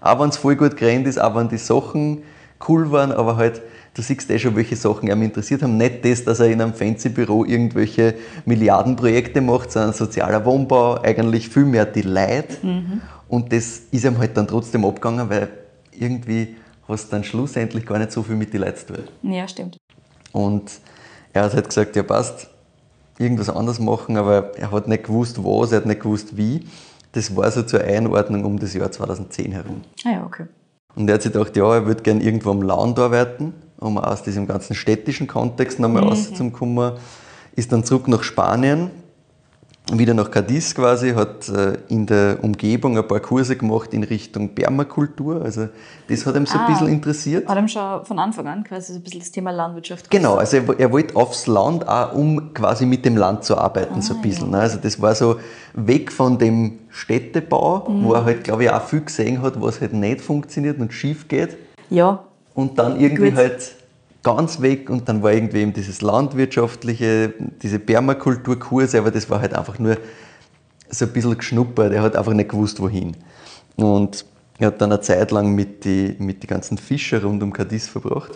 [0.00, 2.22] auch wenn es voll gut gerannt ist, auch wenn die Sachen
[2.68, 3.60] cool waren, aber halt,
[3.94, 5.76] du siehst eh schon, welche Sachen ihn interessiert haben.
[5.76, 8.14] Nicht das, dass er in einem fancy Büro irgendwelche
[8.46, 12.56] Milliardenprojekte macht, sondern sozialer Wohnbau, eigentlich viel mehr die Leute.
[13.28, 15.48] Und das ist ihm halt dann trotzdem abgegangen, weil
[15.98, 16.56] irgendwie
[16.88, 19.32] hast du dann schlussendlich gar nicht so viel mit den Leuten zu tun.
[19.32, 19.76] Ja, stimmt.
[20.32, 20.70] Und
[21.32, 22.48] er hat halt gesagt, ja passt,
[23.18, 26.66] irgendwas anderes machen, aber er hat nicht gewusst, was, er hat nicht gewusst, wie.
[27.12, 29.82] Das war so zur Einordnung um das Jahr 2010 herum.
[30.04, 30.46] Ah ja, okay.
[30.94, 34.22] Und er hat sich gedacht, ja, er würde gerne irgendwo am Land arbeiten, um aus
[34.22, 36.94] diesem ganzen städtischen Kontext nochmal rauszukommen.
[37.54, 38.90] Ist dann zurück nach Spanien,
[39.90, 44.54] wieder nach Cadiz quasi, hat äh, in der Umgebung ein paar Kurse gemacht in Richtung
[44.54, 45.42] Permakultur.
[45.42, 45.68] Also
[46.08, 46.66] das hat ihm so Ah.
[46.66, 47.48] ein bisschen interessiert.
[47.48, 50.56] Hat ihm schon von Anfang an quasi so ein bisschen das Thema Landwirtschaft Genau, also
[50.58, 54.22] er, er wollte aufs Land auch, um quasi mit dem Land zu arbeiten, so ein
[54.22, 54.50] bisschen.
[54.50, 54.58] Ne?
[54.60, 55.36] Also das war so
[55.74, 59.92] weg von dem Städtebau, wo er halt, glaube ich, auch viel gesehen hat, was halt
[59.94, 61.56] nicht funktioniert und schief geht.
[61.90, 63.36] Ja, Und dann irgendwie Gut.
[63.38, 63.74] halt
[64.22, 69.54] ganz weg und dann war irgendwie eben dieses landwirtschaftliche, diese Permakulturkurse, aber das war halt
[69.54, 69.96] einfach nur
[70.88, 73.16] so ein bisschen geschnuppert, er hat einfach nicht gewusst, wohin.
[73.76, 74.24] Und
[74.58, 77.88] er hat dann eine Zeit lang mit den mit die ganzen Fischer rund um Cadiz
[77.88, 78.32] verbracht,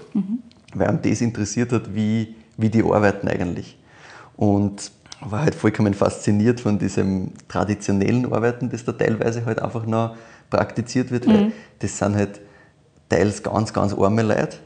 [0.75, 3.79] weil ihm das interessiert hat, wie, wie die arbeiten eigentlich.
[4.37, 10.17] Und war halt vollkommen fasziniert von diesem traditionellen Arbeiten, das da teilweise halt einfach noch
[10.51, 12.41] praktiziert wird, weil das sind halt
[13.09, 14.59] teils ganz, ganz arme Leute,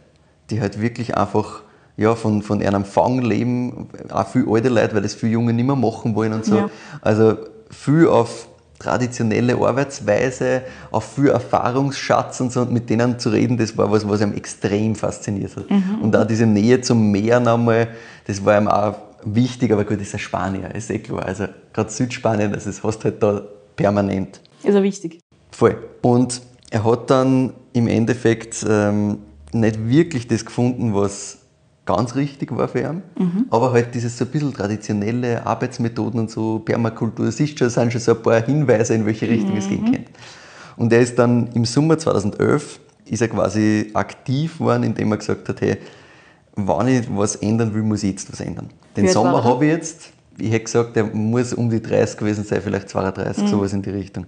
[0.50, 1.62] die halt wirklich einfach
[1.96, 5.66] ja, von, von einem Fang leben, auch viele alte Leute, weil das viele Junge nicht
[5.66, 6.56] mehr machen wollen und so.
[6.56, 6.70] Ja.
[7.02, 7.36] Also
[7.70, 13.76] viel auf traditionelle Arbeitsweise, auf viel Erfahrungsschatz und so, und mit denen zu reden, das
[13.76, 15.66] war was, was ihm extrem fasziniert hat.
[16.00, 17.88] Und auch diese Nähe zum Meer nochmal,
[18.26, 21.26] das war ihm auch wichtig, aber gut, das ist ein Spanier, ist eh klar.
[21.26, 23.42] Also gerade Südspanien, also das hast du halt da
[23.76, 24.40] permanent.
[24.62, 25.20] ist ja wichtig.
[25.50, 25.76] Voll.
[26.00, 29.18] Und er hat dann im Endeffekt ähm,
[29.52, 31.38] nicht wirklich das gefunden, was
[31.86, 33.02] ganz richtig war für ihn,
[33.50, 37.92] aber halt dieses so ein bisschen traditionelle Arbeitsmethoden und so, Permakultur, das ist schon, sind
[37.92, 40.10] schon so ein paar Hinweise, in welche Richtung es gehen könnte.
[40.76, 45.48] Und er ist dann im Sommer 2011 ist er quasi aktiv geworden, indem er gesagt
[45.48, 45.78] hat, hey,
[46.54, 48.70] wenn ich was ändern will, muss ich jetzt was ändern.
[48.96, 52.18] Den war Sommer er habe ich jetzt, ich hätte gesagt, er muss um die 30
[52.18, 54.26] gewesen sein, vielleicht 32, sowas in die Richtung.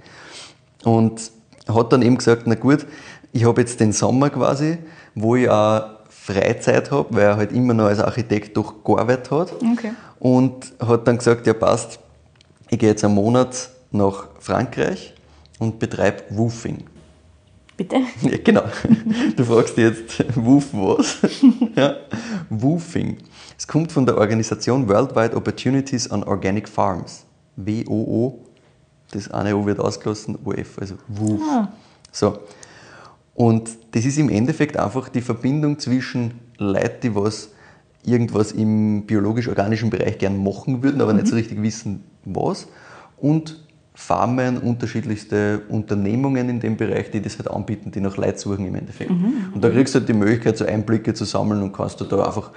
[0.85, 1.31] Und
[1.69, 2.87] hat dann eben gesagt, na gut,
[3.33, 4.79] ich habe jetzt den Sommer quasi,
[5.15, 9.53] wo ich auch Freizeit habe, weil er halt immer noch als Architekt doch gearbeitet hat.
[9.53, 9.93] Okay.
[10.19, 11.99] Und hat dann gesagt, ja passt,
[12.71, 15.15] ich gehe jetzt einen Monat nach Frankreich
[15.59, 16.85] und betreibe Woofing.
[17.77, 17.97] Bitte?
[18.23, 18.63] Ja, genau.
[19.37, 21.19] Du fragst dich jetzt, Woof was?
[21.77, 21.97] ja.
[22.51, 23.19] Woofing.
[23.59, 27.25] Es kommt von der Organisation Worldwide Opportunities on Organic Farms.
[27.57, 28.39] W-O-O.
[29.11, 31.41] Das eine O wird ausgelassen, OF, also Woof.
[32.11, 32.39] So.
[33.35, 37.51] Und das ist im Endeffekt einfach die Verbindung zwischen Leuten, die was
[38.05, 41.21] irgendwas im biologisch-organischen Bereich gern machen würden, aber mhm.
[41.21, 42.67] nicht so richtig wissen, was.
[43.17, 43.65] Und
[44.03, 48.75] Farmen, unterschiedlichste Unternehmungen in dem Bereich, die das halt anbieten, die nach Leid suchen im
[48.75, 49.13] Endeffekt.
[49.13, 49.53] Mhm.
[49.55, 52.25] Und da kriegst du halt die Möglichkeit, so Einblicke zu sammeln und kannst du da
[52.25, 52.51] einfach,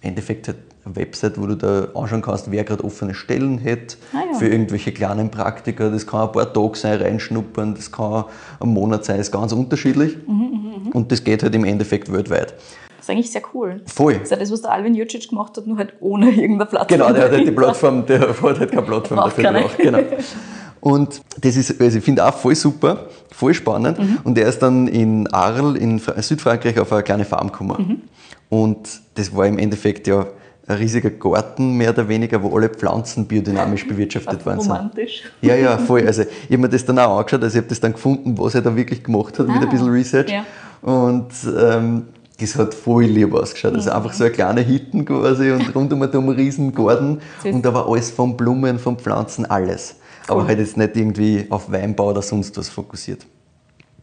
[0.00, 0.56] im Endeffekt halt
[0.86, 4.38] eine Website, wo du da anschauen kannst, wer gerade offene Stellen hat ah, ja.
[4.38, 5.90] für irgendwelche kleinen Praktika.
[5.90, 8.24] Das kann ein paar Tage sein, reinschnuppern, das kann
[8.58, 10.16] ein Monat sein, ist ganz unterschiedlich.
[10.26, 10.92] Mhm, mhm, mhm.
[10.92, 12.54] und das geht halt im Endeffekt weltweit.
[12.96, 13.82] Das ist eigentlich sehr cool.
[13.84, 14.14] Voll.
[14.14, 16.98] Das ist ja das, was der Alvin Jucic gemacht hat, nur halt ohne irgendeine Plattform.
[16.98, 19.76] Genau, der hat halt die Plattform, der hat halt keine Plattform dafür gemacht.
[19.76, 19.98] Genau.
[20.80, 23.98] Und das ist, also ich finde auch voll super, voll spannend.
[23.98, 24.18] Mhm.
[24.24, 27.76] Und er ist dann in Arles in Südfrankreich auf eine kleine Farm gekommen.
[27.78, 28.02] Mhm.
[28.48, 30.26] Und das war im Endeffekt ja
[30.68, 34.58] ein riesiger Garten, mehr oder weniger, wo alle Pflanzen biodynamisch bewirtschaftet waren.
[34.58, 35.22] Romantisch.
[35.40, 36.06] Ja, ja, voll.
[36.06, 38.54] Also ich habe mir das dann auch angeschaut, also ich habe das dann gefunden, was
[38.54, 40.30] er da wirklich gemacht hat, ah, mit ein bisschen Research.
[40.30, 40.44] Ja.
[40.82, 42.06] Und ähm,
[42.40, 43.74] das hat voll lieb ausgeschaut.
[43.74, 47.88] Also einfach so ein kleiner Hitten quasi und rundum ein riesen Garten und da war
[47.88, 49.96] alles von Blumen, von Pflanzen, alles.
[50.28, 50.40] Cool.
[50.40, 53.26] Aber halt jetzt nicht irgendwie auf Weinbau oder sonst was fokussiert.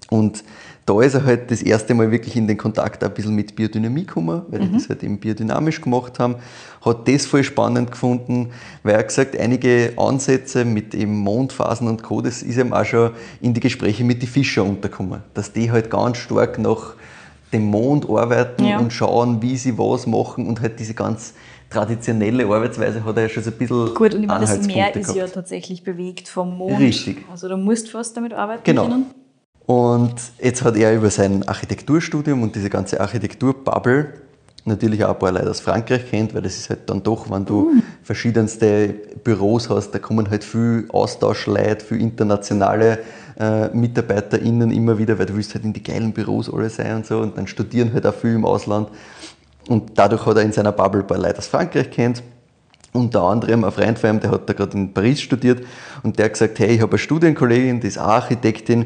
[0.09, 0.43] Und
[0.85, 4.05] da ist er halt das erste Mal wirklich in den Kontakt ein bisschen mit Biodynamie
[4.05, 4.65] gekommen, weil mhm.
[4.65, 6.35] die das halt eben biodynamisch gemacht haben.
[6.83, 8.49] Hat das voll spannend gefunden,
[8.83, 13.11] weil er gesagt, einige Ansätze mit eben Mondphasen und Co., das ist ihm auch schon
[13.41, 15.21] in die Gespräche mit den Fischern untergekommen.
[15.33, 16.95] Dass die halt ganz stark nach
[17.53, 18.79] dem Mond arbeiten ja.
[18.79, 21.33] und schauen, wie sie was machen und halt diese ganz
[21.73, 24.95] traditionelle Arbeitsweise hat er ja schon so ein bisschen Gut, und ich meine, das Meer
[24.95, 26.79] ist ja tatsächlich bewegt vom Mond.
[26.79, 27.25] Richtig.
[27.31, 28.87] Also du musst fast damit arbeiten genau.
[28.87, 29.05] können.
[29.65, 34.13] Und jetzt hat er über sein Architekturstudium und diese ganze Architekturbubble
[34.65, 37.45] natürlich auch ein paar Leute aus Frankreich kennt, weil das ist halt dann doch, wenn
[37.45, 37.83] du mhm.
[38.01, 42.99] verschiedenste Büros hast, da kommen halt viel Austauschleute, viel internationale
[43.39, 47.05] äh, MitarbeiterInnen immer wieder, weil du willst halt in die geilen Büros alle sein und
[47.05, 48.89] so und dann studieren halt auch viel im Ausland.
[49.67, 52.23] Und dadurch hat er in seiner Bubble ein paar Leute aus Frankreich kennt.
[52.91, 55.65] Unter anderem ein Freund von ihm, der hat da gerade in Paris studiert
[56.03, 58.85] und der hat gesagt, hey, ich habe eine Studienkollegin, die ist auch Architektin,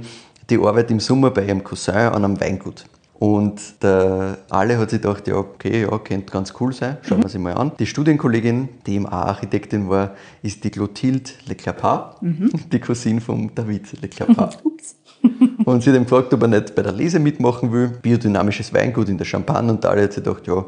[0.50, 2.86] die arbeitet im Sommer bei ihrem Cousin an einem Weingut.
[3.20, 7.30] Und der Ale hat sich gedacht, ja, okay, ja, könnte ganz cool sein, schauen wir
[7.30, 7.72] sie mal an.
[7.80, 10.12] Die Studienkollegin, die eben auch Architektin war,
[10.44, 12.52] ist die Clotilde Leclerpart, mhm.
[12.72, 14.60] die Cousine von David Leclerpart.
[15.66, 17.90] und sie hat ihm gefragt, ob er nicht bei der Lese mitmachen will.
[18.02, 19.72] Biodynamisches Weingut in der Champagne.
[19.72, 20.66] Und Ale hat sich gedacht, ja,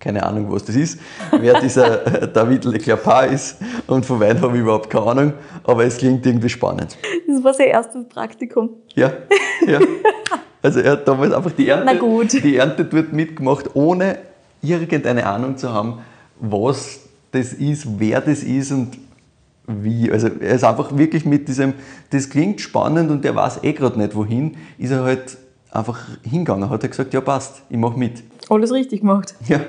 [0.00, 0.98] keine Ahnung, was das ist,
[1.38, 5.32] wer dieser David Leclerpart ist und von Wein habe ich überhaupt keine Ahnung,
[5.62, 6.96] aber es klingt irgendwie spannend.
[7.28, 8.70] Das war sein erstes Praktikum.
[8.94, 9.12] Ja,
[9.66, 9.78] ja.
[10.62, 14.18] Also er hat damals einfach die Ernte, die Ernte dort mitgemacht, ohne
[14.62, 16.00] irgendeine Ahnung zu haben,
[16.38, 17.00] was
[17.32, 18.98] das ist, wer das ist und
[19.82, 20.10] wie.
[20.10, 21.74] Also er ist einfach wirklich mit diesem,
[22.10, 25.38] das klingt spannend und der weiß eh gerade nicht wohin, ist er halt
[25.70, 28.22] einfach hingegangen, hat er gesagt, ja passt, ich mache mit.
[28.48, 29.34] Alles richtig gemacht.
[29.46, 29.60] Ja.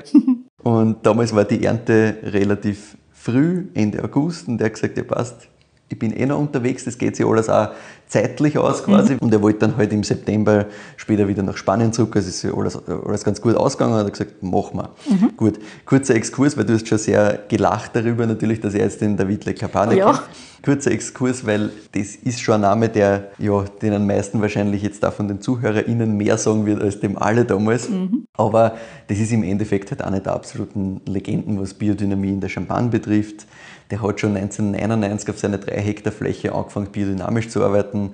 [0.64, 5.48] Und damals war die Ernte relativ früh, Ende August, und er hat gesagt, ja passt,
[5.92, 7.70] ich bin eh noch unterwegs, das geht sich alles auch
[8.08, 9.14] zeitlich aus quasi.
[9.14, 9.20] Mhm.
[9.20, 10.66] Und er wollte dann halt im September
[10.98, 12.16] später wieder nach Spanien zurück.
[12.16, 13.94] Also ist alles, alles ganz gut ausgegangen.
[13.94, 14.90] Und hat gesagt, machen wir.
[15.10, 15.38] Mhm.
[15.38, 19.18] Gut, kurzer Exkurs, weil du hast schon sehr gelacht darüber natürlich, dass er jetzt den
[19.18, 20.12] David Le Capane ja.
[20.12, 20.22] kennt.
[20.64, 25.02] Kurzer Exkurs, weil das ist schon ein Name, der ja, den am meisten wahrscheinlich jetzt
[25.02, 27.90] da von den ZuhörerInnen mehr sagen wird als dem alle damals.
[27.90, 28.26] Mhm.
[28.34, 28.76] Aber
[29.08, 33.48] das ist im Endeffekt halt eine der absoluten Legenden, was Biodynamie in der Champagne betrifft.
[33.92, 38.12] Der hat schon 1999 auf seiner 3 Hektar Fläche angefangen, biodynamisch zu arbeiten.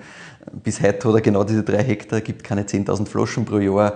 [0.64, 3.94] Bis heute hat er genau diese 3 Hektar, gibt keine 10.000 Flaschen pro Jahr.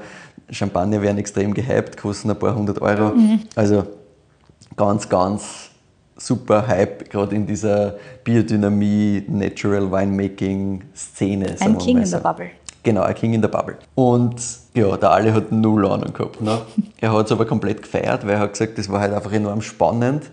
[0.51, 3.15] Champagner werden extrem gehypt, kosten ein paar hundert Euro.
[3.15, 3.39] Mhm.
[3.55, 3.83] Also
[4.77, 5.69] ganz, ganz
[6.17, 11.55] super Hype, gerade in dieser Biodynamie, Natural Winemaking Szene.
[11.59, 12.49] Ein King in der Bubble.
[12.83, 13.77] Genau, ein King in der Bubble.
[13.95, 14.35] Und
[14.73, 16.41] ja, der Ali hat null Ahnung gehabt.
[16.41, 16.59] Ne?
[17.01, 19.61] er hat es aber komplett gefeiert, weil er hat gesagt, das war halt einfach enorm
[19.61, 20.29] spannend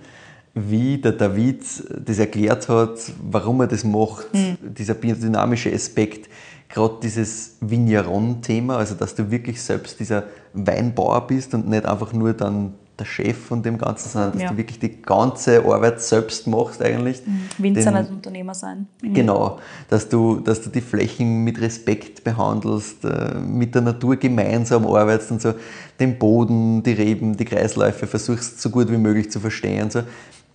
[0.68, 1.62] wie der David
[2.05, 4.57] das erklärt hat, warum er das macht, mhm.
[4.75, 6.29] dieser biodynamische Aspekt,
[6.68, 12.33] gerade dieses Vigneron-Thema, also dass du wirklich selbst dieser Weinbauer bist und nicht einfach nur
[12.33, 14.51] dann der Chef von dem Ganzen, sondern dass ja.
[14.51, 17.23] du wirklich die ganze Arbeit selbst machst eigentlich.
[17.25, 17.42] Mhm.
[17.59, 18.88] Winzer als Unternehmer sein.
[19.03, 19.14] Mhm.
[19.14, 24.87] Genau, dass du, dass du die Flächen mit Respekt behandelst, äh, mit der Natur gemeinsam
[24.87, 25.55] arbeitest und so,
[26.01, 29.90] den Boden, die Reben, die Kreisläufe versuchst so gut wie möglich zu verstehen.
[29.90, 30.03] So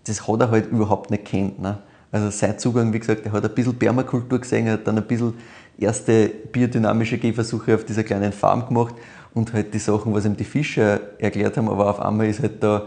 [0.05, 1.61] das hat er halt überhaupt nicht kennt.
[1.61, 1.77] Ne?
[2.11, 5.07] Also sein Zugang, wie gesagt, er hat ein bisschen Permakultur gesehen, er hat dann ein
[5.07, 5.33] bisschen
[5.77, 8.95] erste biodynamische Gehversuche auf dieser kleinen Farm gemacht
[9.33, 12.61] und halt die Sachen, was ihm die Fischer erklärt haben, aber auf einmal ist halt
[12.61, 12.83] da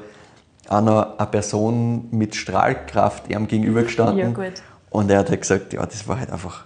[0.69, 4.19] einer eine Person mit Strahlkraft ihm gegenübergestanden.
[4.19, 4.63] Ja, gut.
[4.91, 6.65] Und er hat halt gesagt, ja, das war halt einfach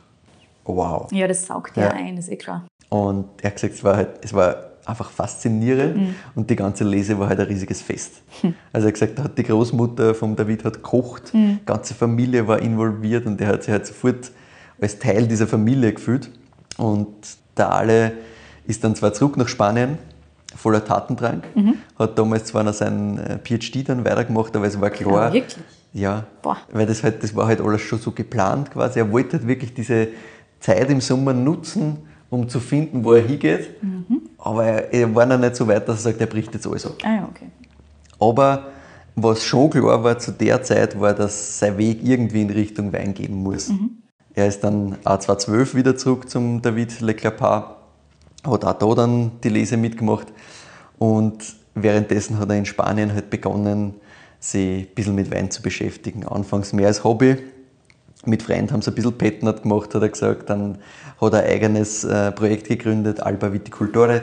[0.64, 1.10] wow.
[1.12, 2.66] Ja, das saugt ja, ja ein, ist eh klar.
[2.88, 6.14] Und er hat gesagt, es war, halt, es war einfach faszinierend mhm.
[6.35, 8.22] und die ganze Lese war halt ein riesiges Fest.
[8.42, 8.55] Mhm.
[8.72, 11.59] Also er hat gesagt, da hat die Großmutter von David hat gekocht, mhm.
[11.62, 14.31] die ganze Familie war involviert und er hat sich halt sofort
[14.81, 16.31] als Teil dieser Familie gefühlt.
[16.76, 17.09] Und
[17.57, 18.12] der Ale
[18.66, 19.98] ist dann zwar zurück nach Spanien,
[20.57, 21.74] voller Tatendrang, mhm.
[21.98, 25.29] hat damals zwar noch seinen äh, PhD dann weitergemacht, aber es war klar.
[25.29, 25.57] Ja, wirklich?
[25.92, 26.57] Ja, Boah.
[26.72, 29.00] weil das halt, das war halt alles schon so geplant quasi.
[29.00, 30.09] Er wollte halt wirklich diese
[30.61, 31.98] Zeit im Sommer nutzen,
[32.31, 33.83] um zu finden, wo er hingeht.
[33.83, 34.22] Mhm.
[34.42, 36.87] Aber er, er, war noch nicht so weit, dass er sagt, er bricht jetzt alles
[36.87, 36.94] ab.
[37.03, 37.46] Ah, ja, okay.
[38.18, 38.68] Aber
[39.16, 43.14] was schon klar war zu der Zeit, war, dass sein Weg irgendwie in Richtung Wein
[43.14, 43.68] gehen muss.
[43.68, 43.98] Mhm.
[44.35, 47.76] Er ist dann auch 2012 wieder zurück zum David Leclerpart,
[48.44, 50.29] hat auch da dann die Lese mitgemacht
[50.98, 53.94] und währenddessen hat er in Spanien halt begonnen,
[54.38, 56.26] sich ein bisschen mit Wein zu beschäftigen.
[56.26, 57.37] Anfangs mehr als Hobby.
[58.26, 60.50] Mit Freunden haben sie ein bisschen Petnat gemacht, hat er gesagt.
[60.50, 60.78] Dann
[61.20, 64.22] hat er ein eigenes äh, Projekt gegründet, Alba Viticultore.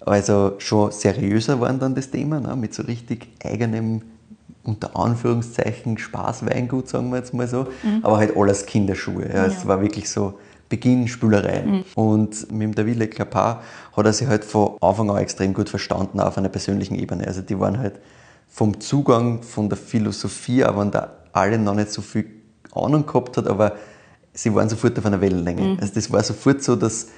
[0.00, 2.54] Also schon seriöser waren dann das Thema, ne?
[2.54, 4.02] mit so richtig eigenem,
[4.62, 7.66] unter Anführungszeichen, Spaßweingut, sagen wir jetzt mal so.
[7.82, 8.00] Mhm.
[8.02, 9.28] Aber halt alles Kinderschuhe.
[9.28, 9.46] Ja.
[9.46, 11.70] Es war wirklich so Beginn Spülereien.
[11.70, 11.84] Mhm.
[11.94, 13.62] Und mit dem David Leclerpart
[13.96, 17.26] hat er sich halt von Anfang an extrem gut verstanden, auf einer persönlichen Ebene.
[17.26, 17.94] Also die waren halt
[18.48, 22.37] vom Zugang, von der Philosophie, auch wenn da alle noch nicht so viel
[22.72, 23.76] Ahnung gehabt hat, aber
[24.32, 25.62] sie waren sofort auf einer Wellenlänge.
[25.62, 25.78] Mhm.
[25.80, 27.08] Also das war sofort so, dass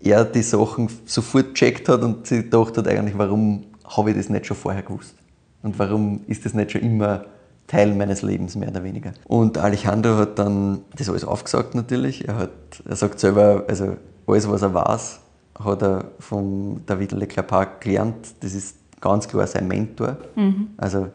[0.00, 4.28] er die Sachen sofort checkt hat und sie gedacht hat eigentlich, warum habe ich das
[4.28, 5.14] nicht schon vorher gewusst?
[5.62, 7.24] Und warum ist das nicht schon immer
[7.66, 9.12] Teil meines Lebens, mehr oder weniger?
[9.26, 12.28] Und Alejandro hat dann das alles aufgesagt natürlich.
[12.28, 12.50] Er, hat,
[12.84, 15.20] er sagt selber, also alles, was er weiß,
[15.58, 18.34] hat er von David Leclerc gelernt.
[18.40, 20.18] Das ist ganz klar sein Mentor.
[20.36, 20.68] Mhm.
[20.76, 21.08] Also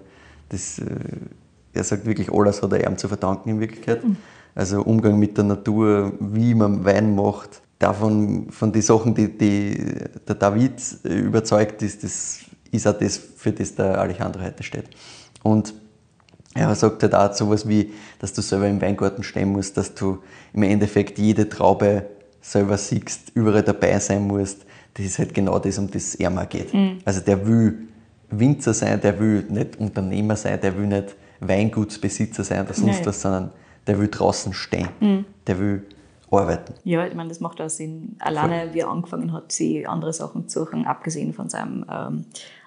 [0.49, 0.85] das, äh,
[1.73, 4.03] er sagt wirklich, alles hat er ihm zu verdanken in Wirklichkeit.
[4.03, 4.17] Mhm.
[4.55, 9.77] Also Umgang mit der Natur, wie man Wein macht, davon, von den Sachen, die, die
[10.27, 12.39] der David überzeugt ist, das
[12.71, 14.85] ist auch das, für das der Alejandro heute steht.
[15.41, 15.73] Und
[16.55, 19.93] er sagt halt auch so etwas wie, dass du selber im Weingarten stehen musst, dass
[19.93, 20.19] du
[20.53, 22.05] im Endeffekt jede Traube
[22.41, 26.45] selber siehst, überall dabei sein musst, das ist halt genau das, um das er mal
[26.45, 26.73] geht.
[26.73, 26.99] Mhm.
[27.05, 27.87] Also der will
[28.29, 31.15] Winzer sein, der will nicht Unternehmer sein, der will nicht
[31.47, 33.05] Weingutsbesitzer sein oder sonst Nein.
[33.05, 33.51] was, sondern
[33.87, 34.89] der will draußen stehen.
[34.99, 35.25] Mhm.
[35.47, 35.85] Der will
[36.31, 36.73] arbeiten.
[36.83, 38.15] Ja, ich meine, das macht auch Sinn.
[38.19, 38.73] Alleine, Voll.
[38.73, 42.25] wie er angefangen hat, sie andere Sachen zu suchen, abgesehen von seinem ähm,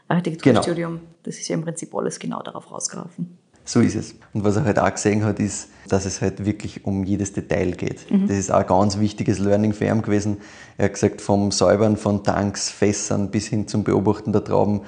[0.08, 0.94] Architekturstudium.
[0.94, 1.06] Genau.
[1.24, 3.36] Das ist ja im Prinzip alles genau darauf rausgelaufen.
[3.68, 4.14] So ist es.
[4.32, 7.72] Und was er halt auch gesehen hat, ist, dass es halt wirklich um jedes Detail
[7.72, 8.08] geht.
[8.08, 8.28] Mhm.
[8.28, 10.36] Das ist auch ein ganz wichtiges Learning für ihn gewesen.
[10.78, 14.82] Er hat gesagt, vom Säubern von Tanks, Fässern bis hin zum Beobachten der Trauben,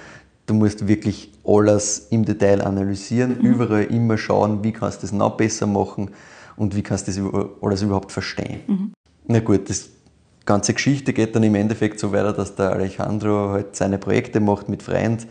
[0.48, 3.44] du musst wirklich alles im Detail analysieren, mhm.
[3.44, 6.10] überall immer schauen, wie kannst du das noch besser machen
[6.56, 8.60] und wie kannst du das alles überhaupt verstehen.
[8.66, 8.92] Mhm.
[9.26, 9.90] Na gut, das
[10.44, 14.68] ganze Geschichte geht dann im Endeffekt so weiter, dass der Alejandro halt seine Projekte macht
[14.68, 15.26] mit Freund.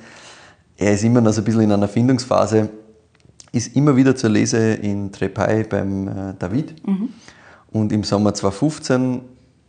[0.77, 2.69] Er ist immer noch so ein bisschen in einer Findungsphase
[3.53, 6.85] ist immer wieder zur Lese in Trepay beim äh, David.
[6.85, 7.09] Mhm.
[7.71, 9.21] Und im Sommer 2015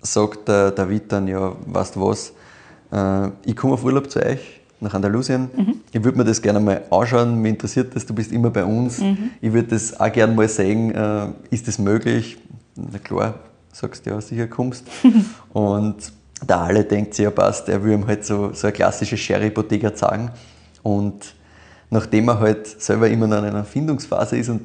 [0.02, 2.32] sagt der David dann, ja, weißt du was,
[2.92, 5.50] äh, ich komme auf Urlaub zu euch nach Andalusien.
[5.56, 5.74] Mhm.
[5.92, 8.98] Ich würde mir das gerne mal anschauen, mich interessiert das, du bist immer bei uns.
[9.00, 9.30] Mhm.
[9.40, 12.38] Ich würde das auch gerne mal sehen, äh, ist das möglich?
[12.76, 13.34] Na klar,
[13.72, 14.86] sagst du ja, sicher kommst.
[15.52, 15.96] und
[16.46, 19.94] der alle denkt sich, ja passt, er will ihm halt so, so eine klassische Sherry-Bottega
[19.94, 20.30] zeigen.
[20.82, 21.34] Und
[21.90, 24.62] nachdem er halt selber immer noch in einer Findungsphase ist und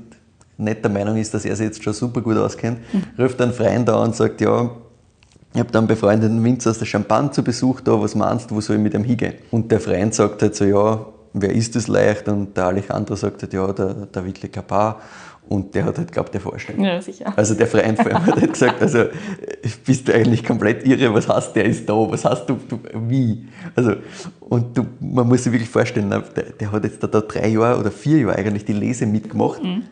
[0.57, 3.03] nicht der Meinung ist, dass er sich jetzt schon super gut auskennt, mhm.
[3.23, 4.69] ruft einen Freund da und sagt, ja,
[5.53, 8.61] ich habe dann befreundeten Winzer aus der Champagne zu Besuch da, was meinst du, wo
[8.61, 9.35] soll ich mit ihm hingehen?
[9.51, 12.27] Und der Freund sagt halt so, ja, wer ist das leicht?
[12.27, 14.99] Und der Alejandro sagt halt, ja, der David Le Capar.
[15.49, 16.81] Und der hat halt, glaubt, der vorstellen.
[16.81, 17.33] Ja, sicher.
[17.35, 19.05] Also der Freund von ihm hat halt gesagt, also
[19.85, 23.45] bist du eigentlich komplett irre, was heißt, der ist da, was hast du, du wie?
[23.75, 23.95] Also,
[24.39, 27.77] und du, man muss sich wirklich vorstellen, der, der hat jetzt da, da, drei Jahre
[27.77, 29.83] oder vier Jahre eigentlich die Lese mitgemacht mhm.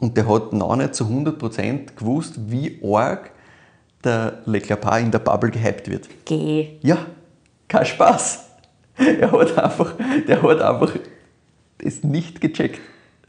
[0.00, 3.30] und der hat noch nicht zu 100% gewusst, wie arg
[4.04, 6.08] der Le Clapart in der Bubble gehypt wird.
[6.24, 6.78] Geh.
[6.80, 6.98] Ja,
[7.68, 8.46] kein Spaß.
[8.96, 9.94] Er hat einfach,
[10.28, 10.92] der hat einfach
[11.78, 12.80] das nicht gecheckt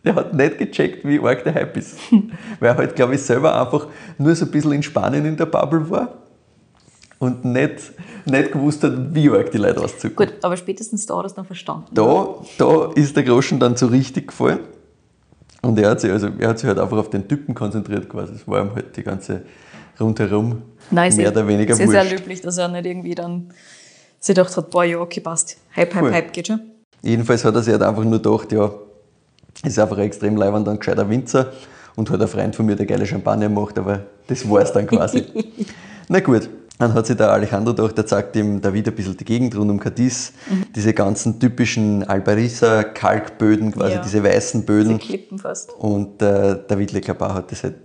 [0.03, 1.97] der hat nicht gecheckt, wie arg der Hype ist.
[2.59, 5.45] Weil er halt, glaube ich, selber einfach nur so ein bisschen in Spanien in der
[5.45, 6.09] Bubble war
[7.19, 7.93] und nicht,
[8.25, 10.15] nicht gewusst hat, wie arg die Leute auszücken.
[10.15, 11.85] Gut, aber spätestens da hat er es dann verstanden.
[11.93, 14.59] Da, da ist der Groschen dann so richtig gefallen.
[15.61, 18.33] Und er hat, sich, also, er hat sich halt einfach auf den Typen konzentriert quasi.
[18.33, 19.43] Es war ihm halt die ganze
[20.01, 23.49] rundherum Nein, mehr oder weniger sehr, sehr löblich, dass er nicht irgendwie dann
[24.19, 25.57] sich gedacht hat, boah, ja, okay, passt.
[25.75, 26.13] Hype, Hype, cool.
[26.13, 26.59] Hype, geht schon.
[27.01, 28.71] Jedenfalls hat er sich halt einfach nur gedacht, ja,
[29.63, 31.51] ist einfach ein extrem leibend und gescheiter Winzer
[31.95, 34.85] und hat ein Freund von mir, der geile Champagner macht, aber das war es dann
[34.85, 35.25] quasi.
[36.07, 36.49] Na gut,
[36.81, 39.69] Dann hat sich der Alejandro gedacht, der zeigt ihm David ein bisschen die Gegend rund
[39.69, 40.65] um Cadiz, mhm.
[40.75, 44.01] diese ganzen typischen Albariza Kalkböden, quasi ja.
[44.01, 44.97] diese weißen Böden.
[44.97, 45.71] Diese Klippen fast.
[45.73, 47.75] Und äh, David Leclabar hat das halt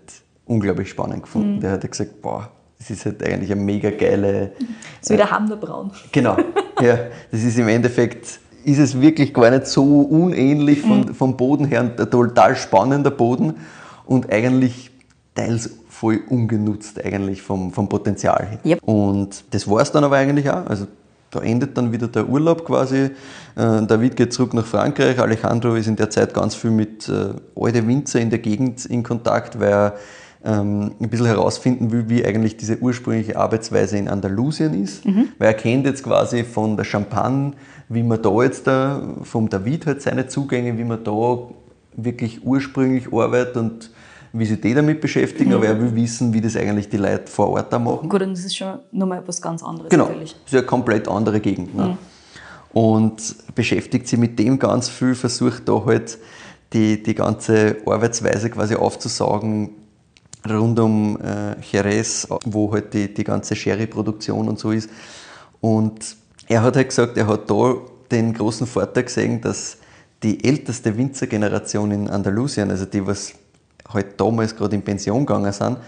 [0.47, 1.57] unglaublich spannend gefunden.
[1.57, 1.61] Mhm.
[1.61, 4.53] Der hat gesagt, boah, das ist halt eigentlich eine mega geile.
[5.01, 5.91] So wie der Hamner Braun.
[6.13, 6.37] Genau,
[6.81, 6.99] ja.
[7.31, 11.15] Das ist im Endeffekt, ist es wirklich gar nicht so unähnlich von, mhm.
[11.15, 13.55] vom Boden her, ein total spannender Boden
[14.05, 14.91] und eigentlich
[15.35, 18.59] teils voll ungenutzt eigentlich vom, vom Potenzial her.
[18.65, 18.83] Yep.
[18.83, 20.67] Und das war es dann aber eigentlich auch.
[20.67, 20.87] Also
[21.31, 22.97] da endet dann wieder der Urlaub quasi.
[22.97, 23.11] Äh,
[23.55, 25.19] David geht zurück nach Frankreich.
[25.19, 29.03] Alejandro ist in der Zeit ganz viel mit äh, alten Winzer in der Gegend in
[29.03, 29.95] Kontakt, weil er
[30.47, 35.05] ähm, ein bisschen herausfinden will, wie eigentlich diese ursprüngliche Arbeitsweise in Andalusien ist.
[35.05, 35.29] Mhm.
[35.39, 37.53] Weil er kennt jetzt quasi von der Champagne,
[37.89, 41.39] wie man da jetzt da, vom David halt seine Zugänge, wie man da
[41.97, 43.91] wirklich ursprünglich arbeitet und
[44.33, 45.57] wie sich die damit beschäftigen, mhm.
[45.57, 48.09] aber er will wissen, wie das eigentlich die Leute vor Ort da machen.
[48.09, 50.07] Gut, und das ist schon nochmal etwas ganz anderes genau.
[50.07, 50.35] natürlich.
[50.45, 51.75] Das ist eine komplett andere Gegend.
[51.75, 51.85] Ne?
[51.85, 51.99] Mhm.
[52.73, 56.19] Und beschäftigt sich mit dem ganz viel, versucht da halt
[56.73, 59.71] die, die ganze Arbeitsweise quasi aufzusaugen
[60.51, 64.91] rund um äh, Jerez, wo halt die, die ganze Sherry-Produktion und so ist.
[65.61, 66.17] Und
[66.49, 67.75] er hat halt gesagt, er hat da
[68.11, 69.79] den großen Vorteil gesehen, dass
[70.23, 73.35] die älteste Winzergeneration in Andalusien, also die, was
[73.89, 75.79] halt damals gerade in Pension gegangen sind,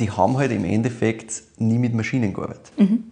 [0.00, 2.72] die haben halt im Endeffekt nie mit Maschinen gearbeitet.
[2.76, 3.04] Mhm.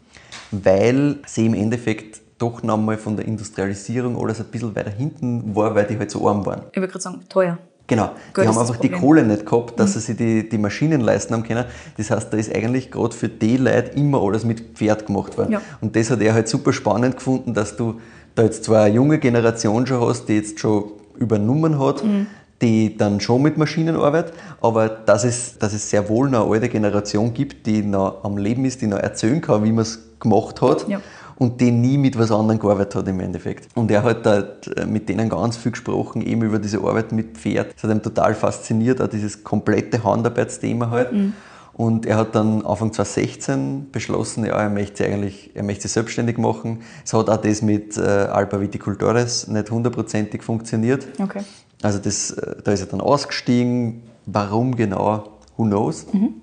[0.51, 5.75] Weil sie im Endeffekt doch nochmal von der Industrialisierung alles ein bisschen weiter hinten war,
[5.75, 6.63] weil die halt so arm waren.
[6.73, 7.59] Ich würde gerade sagen, teuer.
[7.87, 10.01] Genau, Gut, die haben einfach die Kohle nicht gehabt, dass mhm.
[10.01, 11.65] sie die, die Maschinen leisten haben können.
[11.97, 15.53] Das heißt, da ist eigentlich gerade für die Leute immer alles mit Pferd gemacht worden.
[15.53, 15.61] Ja.
[15.81, 18.01] Und das hat er halt super spannend gefunden, dass du
[18.35, 22.27] da jetzt zwar eine junge Generation schon hast, die jetzt schon übernommen hat, mhm
[22.63, 26.55] die dann schon mit Maschinen arbeitet, aber dass es, dass es sehr wohl noch eine
[26.55, 29.99] alte Generation gibt, die noch am Leben ist, die noch erzählen kann, wie man es
[30.21, 30.89] gemacht hat.
[30.89, 31.01] Ja.
[31.43, 33.69] Und die nie mit was anderem gearbeitet hat im Endeffekt.
[33.75, 34.45] Und er hat da
[34.77, 37.75] äh, mit denen ganz viel gesprochen, eben über diese Arbeit mit Pferd.
[37.75, 41.13] Das hat ihm total fasziniert, auch dieses komplette Handarbeitsthema halt.
[41.13, 41.33] Mhm.
[41.73, 46.39] Und er hat dann Anfang 2016 beschlossen, ja, er möchte eigentlich, er möchte sich selbstständig
[46.39, 46.83] machen.
[47.05, 51.09] Es hat auch das mit äh, Alba Viticultores nicht hundertprozentig funktioniert.
[51.19, 51.43] Okay.
[51.83, 54.03] Also das, äh, da ist er dann ausgestiegen.
[54.27, 55.39] Warum genau?
[55.57, 56.07] Who knows?
[56.13, 56.42] Mhm.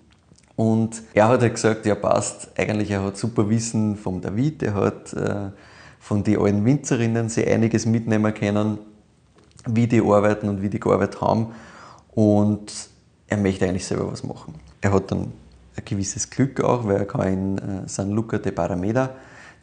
[0.60, 4.74] Und er hat halt gesagt, ja passt, eigentlich er hat super Wissen vom David, er
[4.74, 5.52] hat äh,
[6.02, 8.78] von den alten Winzerinnen sich einiges mitnehmen können,
[9.66, 11.54] wie die arbeiten und wie die gearbeitet haben.
[12.10, 12.74] Und
[13.28, 14.54] er möchte eigentlich selber was machen.
[14.82, 15.32] Er hat dann
[15.78, 19.12] ein gewisses Glück auch, weil er kann in äh, San Luca de Parameda,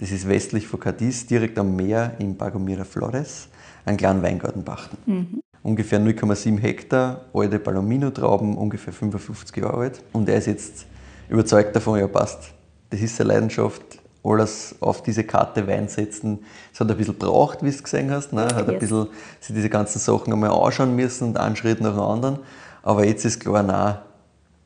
[0.01, 3.49] das ist westlich von Cadiz, direkt am Meer in Pagomira Flores,
[3.85, 4.97] einen kleinen Weingarten pachten.
[5.05, 10.03] Mhm ungefähr 0,7 Hektar, alte Palomino-Trauben, ungefähr 55 Jahre alt.
[10.13, 10.87] Und er ist jetzt
[11.29, 12.53] überzeugt davon, ja passt,
[12.91, 13.83] das ist seine Leidenschaft,
[14.23, 16.39] alles auf diese Karte Wein setzen.
[16.73, 18.33] Es hat ein bisschen braucht, wie du es gesehen hast.
[18.33, 18.43] Ne?
[18.43, 18.69] Hat yes.
[18.69, 19.09] ein bisschen
[19.41, 22.39] sich diese ganzen Sachen einmal anschauen müssen und einen Schritt nach dem anderen.
[22.83, 23.97] Aber jetzt ist klar, nein,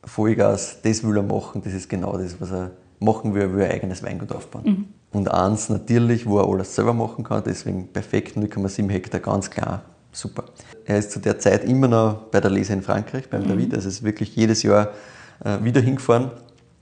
[0.03, 3.63] Vollgas, das will er machen, das ist genau das, was er machen will, er will
[3.63, 4.63] ein eigenes Weingut aufbauen.
[4.65, 4.85] Mhm.
[5.11, 9.83] Und eins natürlich, wo er alles selber machen kann, deswegen perfekt, 0,7 Hektar, ganz klar,
[10.11, 10.45] super.
[10.85, 13.49] Er ist zu der Zeit immer noch bei der Lese in Frankreich, beim mhm.
[13.49, 13.73] David.
[13.75, 14.89] Also ist wirklich jedes Jahr
[15.43, 16.31] äh, wieder hingefahren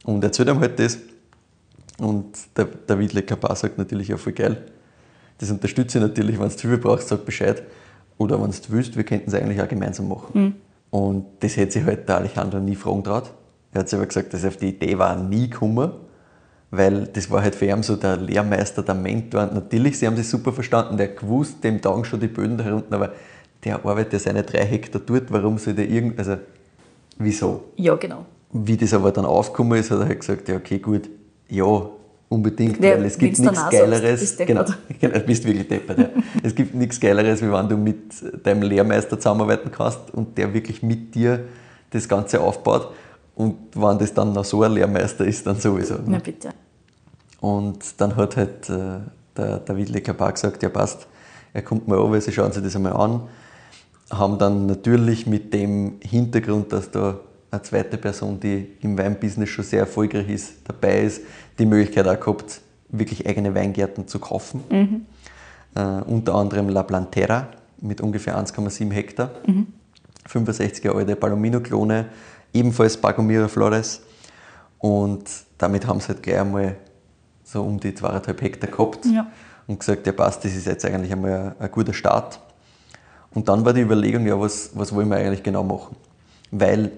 [0.04, 0.98] und erzählt ihm halt das.
[1.98, 4.66] Und der David Le Capar sagt natürlich, ja, voll geil.
[5.38, 7.64] Das unterstütze ich natürlich, wenn du Hilfe brauchst, sag Bescheid.
[8.18, 10.28] Oder wenn du willst, wir könnten es eigentlich auch gemeinsam machen.
[10.34, 10.54] Mhm.
[10.90, 13.32] Und das hätte sich halt der Alejandro nie fragen traut.
[13.72, 15.92] Er hat selber gesagt, dass er auf die Idee war nie gekommen,
[16.72, 19.44] weil das war halt für ihn so der Lehrmeister, der Mentor.
[19.44, 22.74] Und natürlich, sie haben sich super verstanden, der gewusst, dem Tag schon die Böden da
[22.74, 23.14] unten, aber
[23.64, 26.38] der arbeitet ja seine drei Hektar dort, warum soll der irgend, also
[27.18, 27.66] wieso?
[27.76, 28.26] Ja, genau.
[28.52, 31.10] Wie das aber dann aufgekommen ist, hat er halt gesagt, ja okay, gut,
[31.50, 31.90] ja,
[32.30, 34.20] unbedingt, der, weil es gibt nichts Geileres.
[34.22, 34.66] Sagst, genau,
[35.00, 36.10] genau, bist wirklich deppert, ja.
[36.44, 38.14] es gibt nichts Geileres, wie wenn du mit
[38.46, 41.46] deinem Lehrmeister zusammenarbeiten kannst und der wirklich mit dir
[41.90, 42.94] das Ganze aufbaut.
[43.40, 45.96] Und wenn das dann noch so ein Lehrmeister ist, dann sowieso.
[45.96, 46.04] Ne?
[46.08, 46.50] Na bitte.
[47.40, 49.00] Und dann hat halt äh,
[49.36, 51.08] der David Le Capar gesagt, ja passt,
[51.54, 53.22] er kommt mal over, sie schauen sich das einmal an
[54.12, 57.20] haben dann natürlich mit dem Hintergrund, dass da
[57.52, 61.22] eine zweite Person, die im Weinbusiness schon sehr erfolgreich ist, dabei ist,
[61.58, 64.64] die Möglichkeit auch gehabt, wirklich eigene Weingärten zu kaufen.
[64.70, 65.06] Mhm.
[65.78, 67.48] Uh, unter anderem La Plantera
[67.80, 69.68] mit ungefähr 1,7 Hektar, mhm.
[70.26, 72.08] 65 Jahre alte Palomino-Klone,
[72.54, 74.02] ebenfalls Pagomira Flores.
[74.80, 75.26] Und
[75.58, 76.76] damit haben sie halt gleich einmal
[77.44, 79.28] so um die 2,5 Hektar gehabt ja.
[79.68, 82.40] und gesagt, ja passt, das ist jetzt eigentlich einmal ein, ein guter Start.
[83.34, 85.96] Und dann war die Überlegung, ja, was, was wollen wir eigentlich genau machen?
[86.52, 86.92] Weil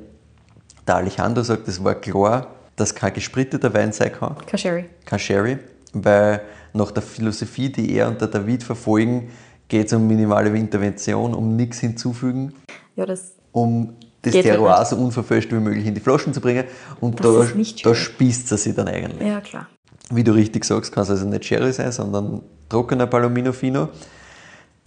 [0.87, 4.35] der Alejandro sagt, es war klar, dass kein gespritteter Wein sein kann.
[4.45, 4.85] Kein Sherry.
[5.05, 5.57] Kein Sherry,
[5.93, 6.41] weil
[6.73, 9.29] nach der Philosophie, die er und der David verfolgen,
[9.67, 12.53] geht es um minimale Intervention, um nichts hinzufügen,
[12.95, 16.65] Ja, das um das Geht Terroir so unverfälscht wie möglich in die Flaschen zu bringen.
[16.99, 19.27] Und Das da, da spießt er sich dann eigentlich.
[19.27, 19.67] ja klar.
[20.11, 23.89] Wie du richtig sagst, kann es also nicht Sherry sein, sondern trockener Palomino Fino.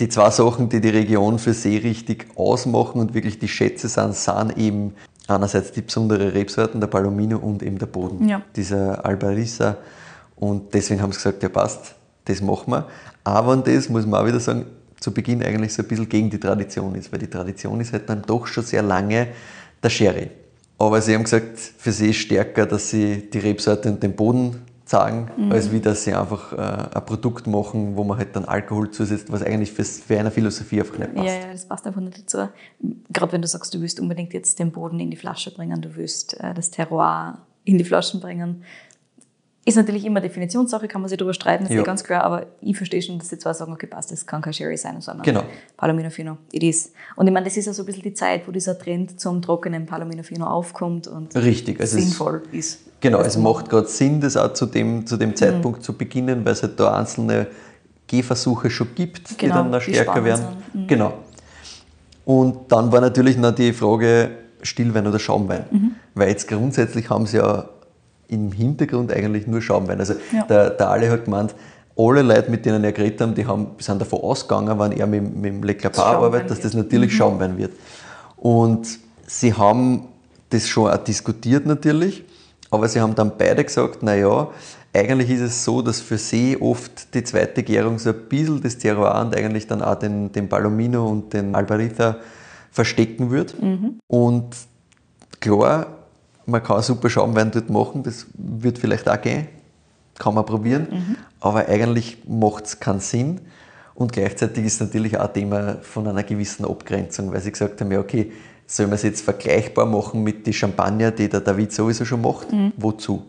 [0.00, 4.14] Die zwei Sachen, die die Region für See richtig ausmachen und wirklich die Schätze sind,
[4.14, 4.94] sind eben
[5.28, 8.42] einerseits die besondere Rebsorten, der Palomino und eben der Boden, Ja.
[8.56, 9.76] dieser Albarissa.
[10.36, 12.86] Und deswegen haben sie gesagt, ja passt, das machen wir.
[13.22, 14.66] Aber und das muss man auch wieder sagen,
[15.04, 18.08] zu Beginn eigentlich so ein bisschen gegen die Tradition ist, weil die Tradition ist halt
[18.08, 19.28] dann doch schon sehr lange
[19.82, 20.30] der Sherry.
[20.78, 24.62] Aber sie haben gesagt, für sie ist stärker, dass sie die Rebsorte und den Boden
[24.86, 28.90] sagen, als wie dass sie einfach äh, ein Produkt machen, wo man halt dann Alkohol
[28.90, 31.26] zusetzt, was eigentlich fürs, für eine Philosophie einfach nicht passt.
[31.26, 32.48] Ja, ja, das passt einfach nicht dazu.
[33.10, 35.96] Gerade wenn du sagst, du willst unbedingt jetzt den Boden in die Flasche bringen, du
[35.96, 38.62] willst äh, das Terroir in die Flaschen bringen.
[39.66, 41.82] Ist natürlich immer Definitionssache, kann man sich darüber streiten, ist Ja.
[41.82, 44.52] ganz klar, aber ich verstehe schon, dass sie zwar sagen, okay, passt, das kann kein
[44.52, 45.42] Sherry sein, sondern Genau.
[45.78, 46.92] Palomino Fino, it is.
[47.16, 49.40] Und ich meine, das ist ja so ein bisschen die Zeit, wo dieser Trend zum
[49.40, 52.80] trockenen Palomino Fino aufkommt und Richtig, also sinnvoll ist.
[53.00, 56.44] Genau, Das es macht gerade Sinn, das auch zu dem, zu dem Zeitpunkt zu beginnen,
[56.44, 57.46] weil es halt da einzelne
[58.06, 60.44] Gehversuche schon gibt, die Genau, dann noch die stärker werden.
[60.74, 60.86] Mhm.
[60.86, 61.14] Genau.
[62.26, 64.30] Und dann war natürlich noch die Frage
[64.62, 65.64] Stillwein oder Schaumwein.
[65.70, 65.90] Mhm.
[66.14, 67.68] Weil jetzt grundsätzlich haben sie ja
[68.28, 70.00] im Hintergrund eigentlich nur Schaumwein.
[70.00, 70.44] Also Ja.
[70.44, 71.54] der, der Ale hat gemeint,
[71.96, 75.22] alle Leute, mit denen er geredet haben, die haben, sind davon ausgegangen, wenn er mit,
[75.36, 77.16] mit dem Le Schaumwein arbeitet, dass das natürlich Mhm.
[77.16, 77.72] Schaumwein wird.
[78.36, 80.06] Und sie haben
[80.50, 82.24] das schon auch diskutiert natürlich,
[82.70, 84.48] aber sie haben dann beide gesagt, naja,
[84.92, 88.78] eigentlich ist es so, dass für sie oft die zweite Gärung so ein bisschen das
[88.78, 92.16] Terroir und eigentlich dann auch den, den Palomino und den Albarita
[92.70, 93.54] verstecken wird.
[94.08, 94.54] Und
[95.40, 95.86] klar,
[96.46, 99.48] man kann super Schaumwein dort machen, das wird vielleicht auch gehen,
[100.18, 103.40] kann man probieren, aber eigentlich macht es keinen Sinn.
[103.94, 107.92] Und gleichzeitig ist natürlich auch ein Thema von einer gewissen Abgrenzung, weil sie gesagt haben,
[107.92, 108.32] ja okay,
[108.66, 112.48] sollen wir es jetzt vergleichbar machen mit den Champagner, die der David sowieso schon macht?
[112.76, 113.22] Wozu?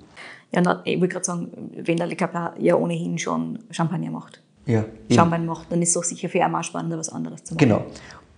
[0.52, 1.52] Ja, na, ich wollte gerade sagen,
[1.84, 4.86] wenn der Le Caplar ja ohnehin schon Champagner macht, Ja.
[5.12, 7.68] Champagner macht, dann ist es doch sicher für auch spannender, was anderes zu machen.
[7.68, 7.86] Genau.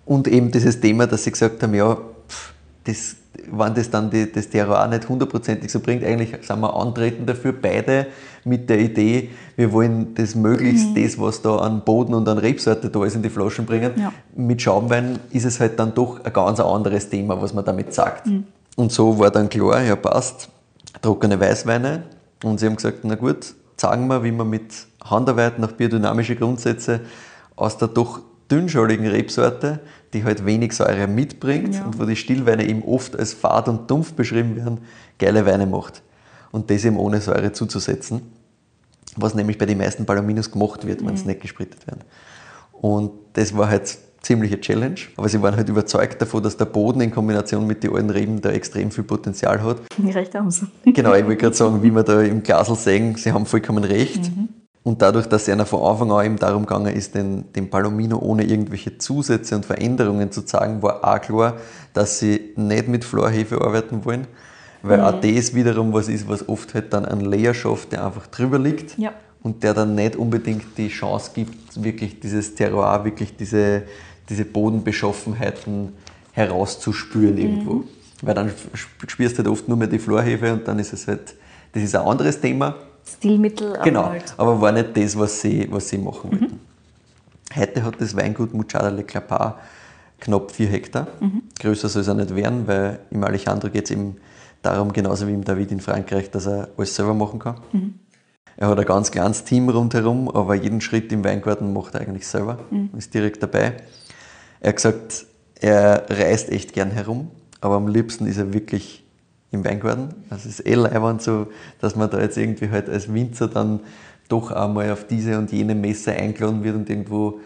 [0.06, 2.54] Und eben dieses Thema, dass sie gesagt haben, ja, pff,
[2.86, 3.16] das,
[3.52, 7.54] wenn das dann die, das Terroir nicht hundertprozentig so bringt, eigentlich sind wir antreten dafür,
[7.54, 8.08] beide
[8.44, 12.90] mit der Idee, wir wollen das möglichst, das, was da an Boden und an Rebsorte
[12.90, 13.92] da ist, in die Flaschen bringen.
[13.98, 14.14] Ja.
[14.36, 18.28] Mit Schaumwein ist es halt dann doch ein ganz anderes Thema, was man damit sagt.
[18.76, 20.50] Und so war dann klar, ja passt,
[21.02, 22.04] trockene Weißweine.
[22.44, 24.72] Und sie haben gesagt, na gut, zeigen wir, wie man mit
[25.04, 27.02] Handarbeit nach biodynamischen Grundsätze
[27.56, 28.20] aus der doch
[28.50, 29.80] dünnschaligen Rebsorte,
[30.14, 31.86] die halt wenig Säure mitbringt Ja.
[31.86, 34.80] und wo die Stillweine eben oft als fad und dumpf beschrieben werden,
[35.20, 36.02] geile Weine macht.
[36.52, 38.22] Und das eben ohne Säure zuzusetzen,
[39.18, 42.02] was nämlich bei den meisten Palominos gemacht wird, wenn sie nicht gesprittet werden.
[42.72, 47.02] Und das war halt ziemliche Challenge, aber sie waren halt überzeugt davon, dass der Boden
[47.02, 49.78] in Kombination mit den alten Reben da extrem viel Potenzial hat.
[49.98, 50.68] Die Recht haben sie.
[50.86, 54.32] Genau, ich wollte gerade sagen, wie wir da im Glasl sehen, sie haben vollkommen recht.
[54.88, 58.20] Und dadurch, dass es ihnen von Anfang an eben darum gegangen ist, den, den Palomino
[58.20, 61.56] ohne irgendwelche Zusätze und Veränderungen zu zeigen, war auch klar,
[61.94, 64.28] dass sie nicht mit Florhefe arbeiten wollen.
[64.84, 68.28] Weil auch das wiederum was ist, was oft halt dann ein Layer schafft, der einfach
[68.28, 69.12] drüber liegt Ja.
[69.44, 73.84] und der dann nicht unbedingt die Chance gibt, wirklich dieses Terroir, wirklich diese,
[74.30, 75.90] diese Bodenbeschaffenheiten
[76.32, 77.84] herauszuspüren irgendwo.
[78.22, 78.72] Weil dann sp-
[79.08, 81.36] spürst du halt oft nur mehr die Florhefe und dann ist es halt,
[81.74, 82.76] das ist ein anderes Thema.
[83.14, 84.34] Stilmittel, aber Genau, halt.
[84.38, 86.60] aber war nicht das, was sie, was sie machen wollten.
[87.56, 89.56] Heute hat das Weingut Muchada Le Clapart
[90.20, 91.08] knapp 4 Hektar.
[91.60, 94.18] Größer soll es auch nicht werden, weil im Alejandro geht es eben
[94.62, 97.56] darum, genauso wie im David in Frankreich, dass er alles selber machen kann.
[98.58, 102.28] Er hat ein ganz kleines Team rundherum, aber jeden Schritt im Weingarten macht er eigentlich
[102.28, 102.58] selber,
[102.98, 103.78] ist direkt dabei.
[104.60, 105.26] Er hat gesagt,
[105.60, 107.30] er reist echt gern herum,
[107.62, 109.06] aber am liebsten ist er wirklich
[109.58, 110.10] im Weingarten.
[110.30, 111.48] Also es ist eh leibend so,
[111.82, 113.82] dass man da jetzt irgendwie halt als Winzer dann
[114.30, 117.40] doch einmal auf diese und jene Messe eingeladen wird und irgendwo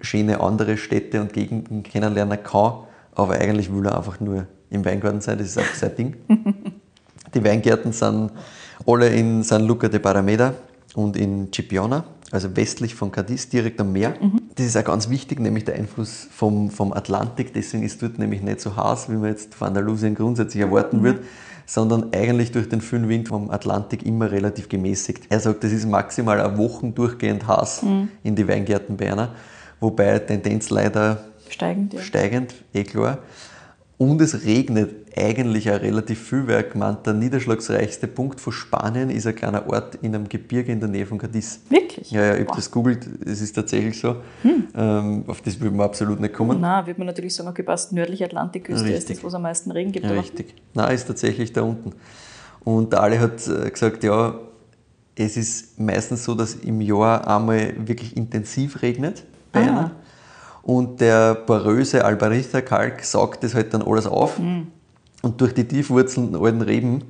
[0.00, 2.74] schöne andere Städte und Gegenden kennenlernen kann.
[3.14, 6.16] Aber eigentlich will er einfach nur im Weingarten sein, das ist auch sein Ding.
[7.34, 8.30] Die Weingärten sind
[8.86, 10.54] alle in San Luca de Parameda
[10.94, 14.14] und in Cipiona, also westlich von Cadiz, direkt am Meer.
[14.54, 17.52] Das ist auch ganz wichtig, nämlich der Einfluss vom, vom Atlantik.
[17.52, 21.24] Deswegen ist dort nämlich nicht so heiß, wie man jetzt von Andalusien grundsätzlich erwarten wird,
[21.66, 25.24] sondern eigentlich durch den vielen Wind vom Atlantik immer relativ gemäßigt.
[25.30, 27.82] Er sagt, es ist maximal eine Woche durchgehend heiß
[28.22, 29.34] in die Weingärten Berner,
[29.80, 32.00] wobei Tendenz leider Steigend, ja.
[32.00, 33.18] steigend, eh klar.
[33.96, 39.26] Und es regnet eigentlich auch relativ viel, er gemeint, der niederschlagsreichste Punkt von Spanien ist
[39.26, 41.60] ein kleiner Ort in einem Gebirge in der Nähe von Cadiz.
[41.68, 42.10] Wirklich?
[42.10, 44.16] Ja, ja, ich habe das googelt, es ist tatsächlich so.
[44.42, 44.68] Hm.
[44.74, 46.58] Ähm, auf das würde man absolut nicht kommen.
[46.60, 49.70] Na, würde man natürlich sagen, okay, passt nördliche Atlantikküste ist das, wo es am meisten
[49.70, 50.06] Regen gibt.
[50.06, 50.54] Ja, richtig.
[50.74, 51.92] Nein, ist tatsächlich da unten.
[52.64, 54.34] Und der Ali hat äh, gesagt, ja,
[55.16, 59.68] es ist meistens so, dass im Jahr einmal wirklich intensiv regnet bei ah.
[59.68, 59.90] einer.
[60.62, 64.38] Und der poröse Albaricha-Kalk saugt das halt dann alles auf.
[64.38, 64.68] Mhm.
[65.24, 67.02] Und durch die tiefwurzelnden alten Reben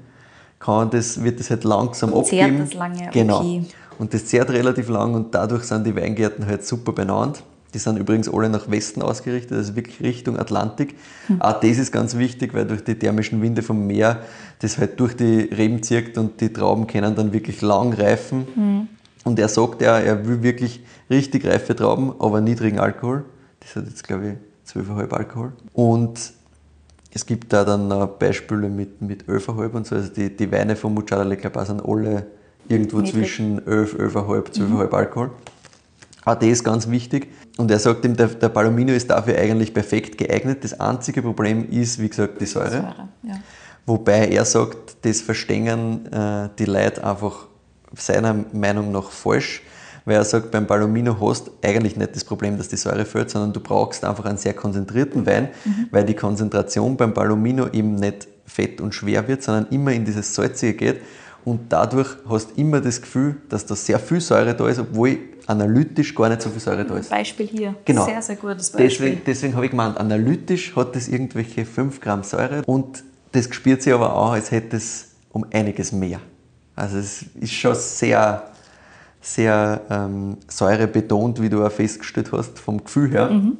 [0.61, 2.61] kann das, wird das halt langsam und abgeben.
[2.61, 3.41] das lange, genau.
[3.41, 3.65] Okay.
[3.99, 7.43] Und das zehrt relativ lang und dadurch sind die Weingärten halt super benannt.
[7.75, 10.95] Die sind übrigens alle nach Westen ausgerichtet, also wirklich Richtung Atlantik.
[11.27, 11.43] Mhm.
[11.43, 14.21] Auch das ist ganz wichtig, weil durch die thermischen Winde vom Meer
[14.61, 18.47] das halt durch die Reben zirkt und die Trauben können dann wirklich lang reifen.
[18.55, 18.89] Mhm.
[19.25, 23.25] Und er sagt ja, er will wirklich richtig reife Trauben, aber niedrigen Alkohol.
[23.59, 25.53] Das hat jetzt, glaube ich, 12,5 Alkohol.
[25.73, 26.33] Und
[27.15, 27.89] es gibt da dann
[28.19, 29.95] Beispiele mit, mit 11,5 und so.
[29.95, 32.27] Also die, die Weine von Muchada Le Clapar sind alle
[32.69, 33.13] irgendwo Niedrig.
[33.13, 34.95] zwischen 11, 11,5, 12,5 mhm.
[34.95, 35.31] Alkohol.
[36.25, 37.29] Das ist ganz wichtig.
[37.57, 40.65] Und er sagt ihm, der, der Palomino ist dafür eigentlich perfekt geeignet.
[40.65, 42.71] Das einzige Problem ist, wie gesagt, die Säure.
[42.71, 43.35] Säure ja.
[43.87, 47.47] Wobei er sagt, das verstehen äh, die Leute einfach
[47.95, 49.63] seiner Meinung nach falsch
[50.05, 53.53] weil er sagt, beim Palomino hast eigentlich nicht das Problem, dass die Säure fehlt, sondern
[53.53, 55.89] du brauchst einfach einen sehr konzentrierten Wein, mhm.
[55.91, 60.35] weil die Konzentration beim Palomino eben nicht fett und schwer wird, sondern immer in dieses
[60.35, 61.01] Salzige geht
[61.45, 65.19] und dadurch hast du immer das Gefühl, dass da sehr viel Säure da ist, obwohl
[65.47, 67.11] analytisch gar nicht so viel Säure da ist.
[67.11, 67.75] Beispiel hier.
[67.85, 68.07] Genau.
[68.07, 68.89] Sehr, sehr gutes Beispiel.
[68.89, 73.83] Deswegen, deswegen habe ich gemeint, analytisch hat das irgendwelche 5 Gramm Säure und das spürt
[73.83, 76.21] sich aber auch, als hätte es um einiges mehr.
[76.77, 78.54] Also es ist schon sehr
[79.25, 83.31] sehr ähm, säurebetont, wie du auch festgestellt hast, vom Gefühl her.
[83.31, 83.57] Mhm.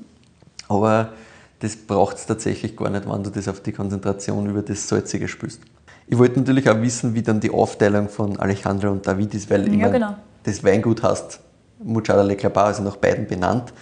[0.69, 1.11] Aber
[1.61, 5.27] das braucht es tatsächlich gar nicht, wenn du das auf die Konzentration über das Salzige
[5.27, 5.63] spürst.
[6.07, 9.75] Ich wollte natürlich auch wissen, wie dann die Aufteilung von Alejandro und David ist, weil
[9.75, 10.17] ja, genau.
[10.43, 11.41] das Weingut heißt
[11.83, 13.73] Muchada Le Clapar, also nach beiden benannt.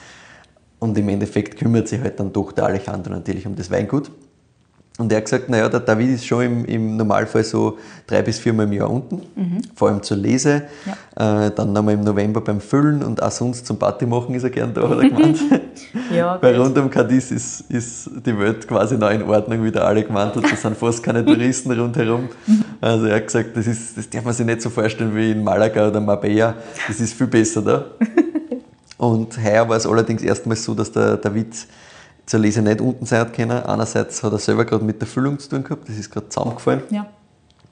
[0.79, 4.13] Und im Endeffekt kümmert sich halt dann doch der Alejandro natürlich um das Weingut.
[4.99, 8.39] Und er hat gesagt, naja, der David ist schon im, im Normalfall so drei bis
[8.39, 9.63] viermal im Jahr unten, mhm.
[9.75, 10.65] vor allem zur Lese.
[10.85, 11.47] Ja.
[11.47, 14.51] Äh, dann nochmal im November beim Füllen und auch sonst zum Party machen ist er
[14.51, 15.39] gern da, hat er gemeint.
[16.15, 19.87] ja, Bei rund um Cadiz ist, ist die Welt quasi noch in Ordnung, wie der
[19.87, 20.45] alle gemeint hat.
[20.45, 22.29] Da sind fast keine Touristen rundherum.
[22.47, 22.65] Mhm.
[22.83, 25.43] Also er hat gesagt, das, ist, das darf man sich nicht so vorstellen wie in
[25.43, 26.55] Malaga oder Marbella.
[26.87, 27.87] Das ist viel besser da.
[28.99, 31.67] und heuer war es allerdings erstmals so, dass der David
[32.27, 33.51] zur Lese nicht unten sein hat können.
[33.51, 36.83] Einerseits hat er selber gerade mit der Füllung zu tun gehabt, das ist gerade zusammengefallen.
[36.91, 37.07] Ja.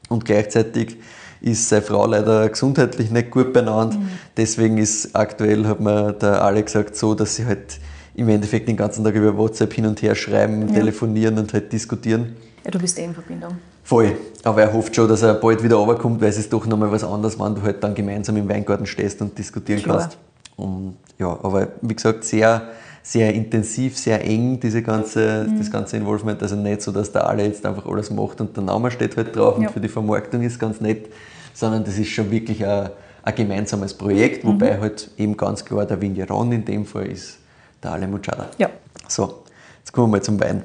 [0.08, 0.96] Und gleichzeitig
[1.40, 3.98] ist seine Frau leider gesundheitlich nicht gut benannt.
[3.98, 4.08] Mhm.
[4.36, 7.78] Deswegen ist aktuell, hat mir der Alex gesagt, so, dass sie halt
[8.14, 10.74] im Endeffekt den ganzen Tag über WhatsApp hin und her schreiben, ja.
[10.74, 12.36] telefonieren und halt diskutieren.
[12.64, 13.56] Ja, du bist eh in Verbindung.
[13.84, 14.16] Voll.
[14.44, 17.02] Aber er hofft schon, dass er bald wieder runterkommt, weil es ist doch nochmal was
[17.02, 20.00] anderes, wenn du halt dann gemeinsam im Weingarten stehst und diskutieren Klar.
[20.00, 20.18] kannst.
[20.56, 22.62] Und ja, aber wie gesagt, sehr
[23.02, 25.58] sehr intensiv, sehr eng, diese ganze, mhm.
[25.58, 26.42] das ganze Involvement.
[26.42, 29.34] Also nicht so, dass da alle jetzt einfach alles macht und der Name steht halt
[29.34, 29.66] drauf ja.
[29.66, 31.10] und für die Vermarktung ist ganz nett,
[31.54, 32.90] sondern das ist schon wirklich ein,
[33.22, 34.80] ein gemeinsames Projekt, wobei mhm.
[34.80, 37.38] halt eben ganz klar der Vigneron in dem Fall ist
[37.82, 38.48] der Ale Muchada.
[38.58, 38.68] Ja.
[39.08, 39.42] So,
[39.78, 40.62] jetzt kommen wir mal zum Wein.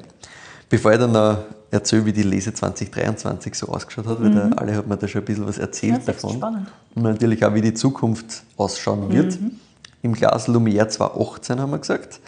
[0.68, 1.38] Bevor ich dann noch
[1.70, 4.50] erzähle, wie die Lese 2023 so ausgeschaut hat, weil mhm.
[4.50, 6.34] der Ale hat mir da schon ein bisschen was erzählt ja, davon.
[6.34, 6.68] Spannend.
[6.94, 9.40] Und natürlich auch, wie die Zukunft ausschauen wird.
[9.40, 9.60] Mhm
[10.06, 12.20] im Glas Lumière 2018, haben wir gesagt.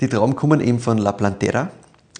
[0.00, 1.70] Die Trauben kommen eben von La Plantera.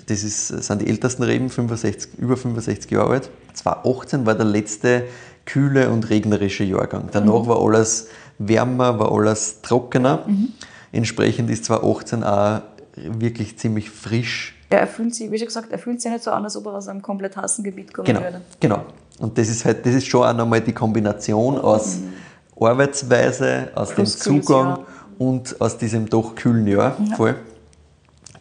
[0.06, 3.30] Das ist, sind die ältesten Reben, 65, über 65 Jahre alt.
[3.54, 5.04] 2018 war der letzte
[5.44, 7.08] kühle und regnerische Jahrgang.
[7.10, 7.46] Danach mhm.
[7.46, 10.24] war alles wärmer, war alles trockener.
[10.26, 10.48] Mhm.
[10.92, 12.60] Entsprechend ist 2018 auch
[12.96, 14.56] wirklich ziemlich frisch.
[14.70, 16.74] Er fühlt sich, wie schon gesagt, er fühlt sich nicht so an, als ob er
[16.74, 18.40] aus einem komplett heißen Gebiet kommen genau, würde.
[18.60, 18.84] Genau.
[19.18, 22.12] Und das ist halt, das ist schon auch nochmal die Kombination aus mhm.
[22.60, 24.80] Arbeitsweise, aus dem Zugang
[25.18, 26.96] und aus diesem doch kühlen Jahr.
[26.98, 27.16] Ja.
[27.16, 27.34] Voll.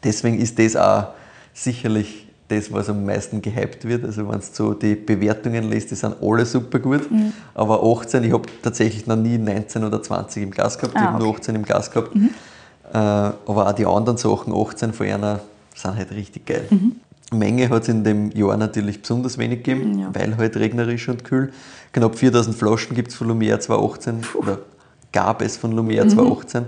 [0.04, 1.08] Deswegen ist das auch
[1.54, 4.06] sicherlich das, was am meisten gehypt wird.
[4.06, 7.12] Also wenn du so die Bewertungen liest, die sind alle super gut.
[7.12, 7.34] Mhm.
[7.54, 11.06] Aber 18, ich habe tatsächlich noch nie 19 oder 20 im Glas gehabt, ah, ich
[11.06, 11.26] habe okay.
[11.26, 12.16] nur 18 im Glas gehabt.
[12.16, 12.30] Mhm.
[12.94, 15.42] Äh, aber auch die anderen Sachen, 18 von einer,
[15.76, 16.68] sind halt richtig geil.
[16.70, 16.96] Mhm.
[17.34, 20.10] Menge hat es in dem Jahr natürlich besonders wenig gegeben, ja.
[20.14, 21.52] weil halt regnerisch und kühl.
[21.92, 24.38] Knapp 4000 Flaschen gibt es von Lumière 2018 Puh.
[24.40, 24.60] oder
[25.18, 26.10] gab es von Lumière mhm.
[26.10, 26.66] 2018.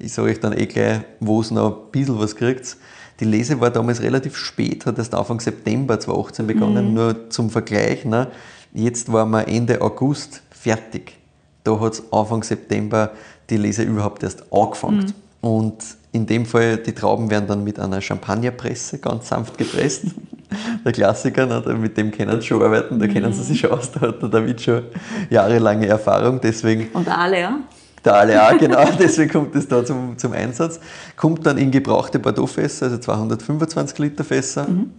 [0.00, 2.76] Ich sage euch dann eh gleich, wo es noch ein bisschen was kriegt.
[3.20, 6.94] Die Lese war damals relativ spät, hat erst Anfang September 2018 begonnen, mhm.
[6.94, 8.04] nur zum Vergleich.
[8.04, 8.26] Ne?
[8.72, 11.16] Jetzt waren wir Ende August fertig.
[11.62, 13.12] Da hat es Anfang September
[13.48, 15.14] die Lese überhaupt erst angefangen.
[15.40, 15.48] Mhm.
[15.48, 20.06] Und in dem Fall, die Trauben werden dann mit einer Champagnerpresse ganz sanft gepresst.
[20.84, 21.62] der Klassiker, ne?
[21.74, 24.28] mit dem können sie schon arbeiten, da kennen sie sich schon aus, da hat der
[24.28, 24.82] David schon
[25.30, 26.88] jahrelange Erfahrung, deswegen...
[26.92, 27.58] Und alle, ja?
[28.04, 30.78] Der auch, genau, deswegen kommt es da zum, zum Einsatz.
[31.16, 34.68] Kommt dann in gebrauchte Bordeaux-Fässer, also 225 Liter Fässer.
[34.68, 34.90] Mhm.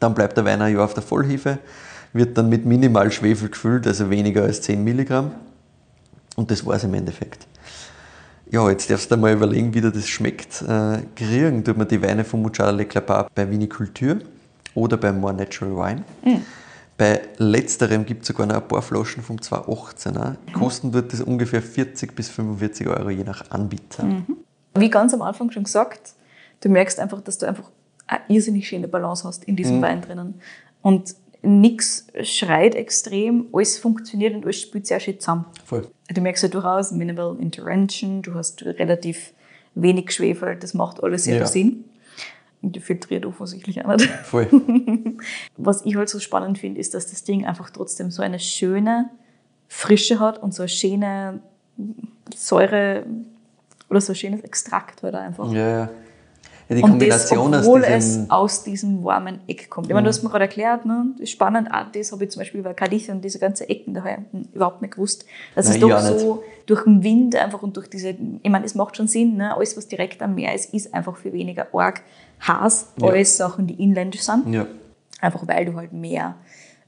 [0.00, 1.58] Dann bleibt der Wein ein Jahr auf der Vollhefe,
[2.12, 5.30] wird dann mit minimal Schwefel gefüllt, also weniger als 10 Milligramm.
[6.36, 7.46] Und das war es im Endeffekt.
[8.50, 10.62] Ja, jetzt darfst du dir mal überlegen, wie dir das schmeckt.
[10.62, 14.20] Äh, kriegen tut man die Weine von Muchada Le Clapart bei Viniculture
[14.74, 16.04] oder bei More Natural Wine.
[16.24, 16.42] Mhm.
[16.96, 20.30] Bei letzterem gibt es sogar noch ein paar Flaschen vom 2018er.
[20.30, 20.52] Mhm.
[20.52, 24.04] Kosten wird das ungefähr 40 bis 45 Euro, je nach Anbieter.
[24.04, 24.38] Mhm.
[24.74, 26.14] Wie ganz am Anfang schon gesagt,
[26.60, 27.70] du merkst einfach, dass du einfach
[28.06, 29.82] eine irrsinnig schöne Balance hast in diesem mhm.
[29.82, 30.40] Wein drinnen.
[30.80, 35.44] Und nichts schreit extrem, alles funktioniert und alles spielt sehr schön zusammen.
[35.64, 35.88] Voll.
[36.08, 39.32] Du merkst ja durchaus Minimal Intervention, du hast relativ
[39.74, 41.46] wenig Schwefel, das macht alles sehr ja.
[41.46, 41.84] Sinn.
[42.62, 44.08] Und die filtriert offensichtlich auch nicht.
[44.08, 44.48] Voll.
[45.56, 49.10] Was ich halt so spannend finde, ist, dass das Ding einfach trotzdem so eine schöne
[49.68, 51.40] Frische hat und so eine schöne
[52.34, 53.04] Säure
[53.88, 55.52] oder so ein schönes Extrakt halt einfach.
[55.52, 55.90] Ja, ja.
[56.68, 59.86] Ja, die und Kombination das, obwohl es aus diesem warmen Eck kommt.
[59.86, 61.06] Ich meine, du hast mir gerade erklärt, ne?
[61.12, 63.94] das ist spannend, auch das habe ich zum Beispiel bei Cadiz und diese ganzen Ecken
[63.94, 65.26] da hinten überhaupt nicht gewusst.
[65.54, 66.68] Das ist doch so nicht.
[66.68, 69.54] durch den Wind einfach und durch diese, ich meine, es macht schon Sinn, ne?
[69.54, 72.02] alles was direkt am Meer ist, ist einfach für weniger arg
[72.46, 73.08] heiß, ja.
[73.08, 74.52] alles Sachen, die inländisch sind.
[74.52, 74.66] Ja.
[75.20, 76.36] Einfach weil du halt mehr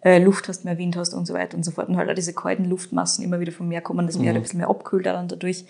[0.01, 1.89] äh, Luft hast, mehr Wind hast und so weiter und so fort.
[1.89, 4.27] Und halt auch diese kalten Luftmassen immer wieder vom Meer kommen, das Meer mhm.
[4.29, 5.65] halt ein bisschen mehr abkühlt dann dadurch.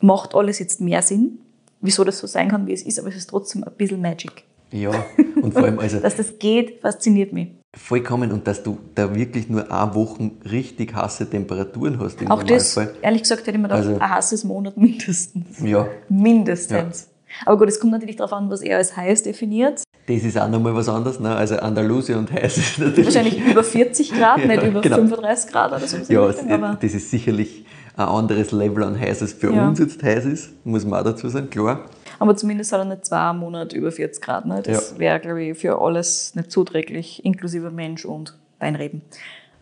[0.00, 1.38] Macht alles jetzt mehr Sinn
[1.82, 4.44] wieso das so sein kann, wie es ist, aber es ist trotzdem ein bisschen Magic.
[4.70, 4.90] Ja,
[5.42, 6.00] und vor allem also...
[6.00, 7.48] dass das geht, fasziniert mich.
[7.74, 12.42] Vollkommen und dass du da wirklich nur eine Woche richtig heiße Temperaturen hast im Auch
[12.42, 12.86] Normalfall.
[12.86, 15.58] das, ehrlich gesagt, hätte ich mir gedacht, also, ein heißes Monat mindestens.
[15.60, 15.88] Ja.
[16.08, 17.00] Mindestens.
[17.00, 17.11] Ja.
[17.44, 19.82] Aber gut, es kommt natürlich darauf an, was er als heiß definiert.
[20.06, 21.34] Das ist auch nochmal was anderes, ne?
[21.34, 23.06] also Andalusien und heiß ist natürlich...
[23.06, 24.96] Wahrscheinlich über 40 Grad, ja, nicht über genau.
[24.96, 25.96] 35 Grad oder so.
[26.12, 27.64] Ja, Richtung, das ist sicherlich
[27.96, 29.68] ein anderes Level an heiß als für ja.
[29.68, 31.84] uns jetzt heiß ist, muss man auch dazu sagen, klar.
[32.18, 34.46] Aber zumindest hat er nicht zwei Monate über 40 Grad.
[34.46, 34.62] Ne?
[34.62, 34.98] Das ja.
[34.98, 39.02] wäre, glaube ich, für alles nicht zuträglich, inklusive Mensch und Weinreben.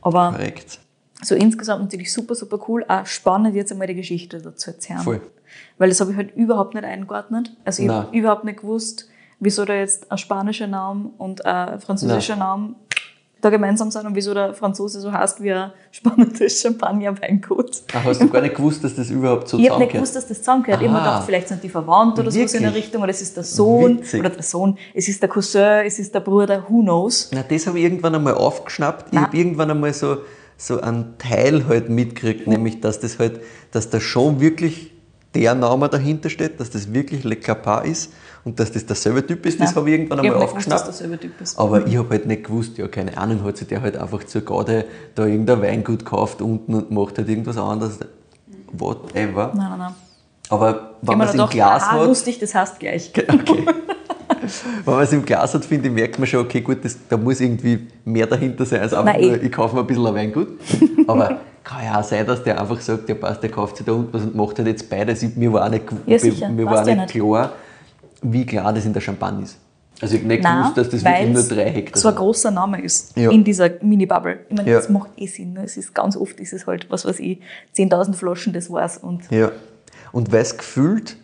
[0.03, 0.79] Aber Korrekt.
[1.23, 2.85] so insgesamt natürlich super, super cool.
[2.87, 5.01] Auch spannend jetzt einmal die Geschichte dazu erzählen.
[5.01, 5.21] Voll.
[5.79, 7.57] Weil das habe ich halt überhaupt nicht eingeordnet.
[7.65, 12.37] Also ich habe überhaupt nicht gewusst, wieso da jetzt ein spanischer Name und ein französischer
[12.37, 12.47] Nein.
[12.47, 12.75] Name
[13.41, 17.83] da gemeinsam sind und wieso der Franzose so heißt wie ein spannendes Champagner-Weingut.
[17.93, 19.65] Ach, hast du gar nicht gewusst, dass das überhaupt so zusammengehört?
[19.67, 20.83] Ich habe nicht gewusst, dass das zusammengehört.
[20.83, 22.51] Ich habe mir gedacht, vielleicht sind die verwandt oder Wirklich?
[22.51, 24.21] so in der Richtung, oder es ist der Sohn, Witzig.
[24.21, 27.31] oder der Sohn, es ist der Cousin, es ist der Bruder, who knows.
[27.33, 29.13] Na, das habe ich irgendwann einmal aufgeschnappt.
[29.13, 30.19] Ich habe irgendwann einmal so,
[30.57, 33.41] so einen Teil halt mitgekriegt, nämlich, dass das halt,
[33.71, 34.93] dass da schon wirklich
[35.35, 38.13] der Name dahinter steht, dass das wirklich Le Clapart ist
[38.45, 40.83] und dass das derselbe Typ ist, das habe ich irgendwann einmal aufgeschnappt.
[40.83, 41.59] Gewusst, dass typ ist.
[41.59, 44.43] Aber ich habe halt nicht gewusst, ja, keine Ahnung, hat sich der halt einfach zur
[44.43, 47.99] Garde da irgendein Weingut gekauft unten und macht halt irgendwas anderes.
[48.73, 49.53] Whatever.
[49.55, 49.95] Nein, nein, nein.
[50.49, 52.07] Aber wenn man es im Glas aha, hat.
[52.07, 53.13] lustig, das heißt gleich.
[53.17, 53.67] Okay.
[54.85, 57.17] wenn man es im Glas hat, finde ich, merkt man schon, okay, gut, das, da
[57.17, 60.49] muss irgendwie mehr dahinter sein, als einfach nur, ich kaufe mir ein bisschen ein Weingut.
[61.07, 63.93] Aber kann ja auch sein, dass der einfach sagt, der passt, der kauft sich da
[63.93, 65.23] unten was und macht halt jetzt beides.
[65.37, 67.53] Mir war nicht, ja, mir war nicht, nicht klar,
[68.23, 69.59] wie klar das in der Champagne ist.
[70.01, 72.51] Also ich habe nicht Nein, gewusst, dass das wirklich nur drei Hektar so ein großer
[72.51, 73.31] Name ist ja.
[73.31, 74.41] in dieser Mini-Bubble.
[74.49, 74.77] Ich meine, ja.
[74.79, 75.53] das macht eh Sinn.
[75.53, 75.65] Ne?
[75.65, 77.41] Es ist ganz oft ist es halt, was weiß ich,
[77.77, 78.97] 10.000 Flaschen, das war's.
[78.97, 79.53] Und ja.
[80.13, 81.17] Und weil es gefühlt,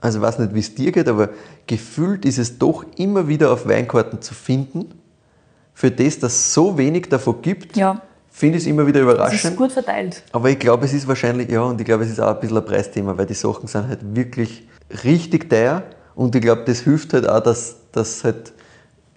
[0.00, 1.30] also ich weiß nicht, wie es dir geht, aber
[1.66, 4.86] gefühlt ist es doch immer wieder auf Weinkarten zu finden,
[5.74, 7.76] für das, dass es so wenig davon gibt.
[7.76, 8.02] Ja.
[8.30, 9.44] Finde ich es immer wieder überraschend.
[9.44, 10.22] Es ist gut verteilt.
[10.32, 12.58] Aber ich glaube, es ist wahrscheinlich, ja, und ich glaube, es ist auch ein bisschen
[12.58, 14.66] ein Preisthema, weil die Sachen sind halt wirklich
[15.04, 15.82] richtig teuer
[16.14, 18.52] und ich glaube, das hilft halt auch, dass, dass halt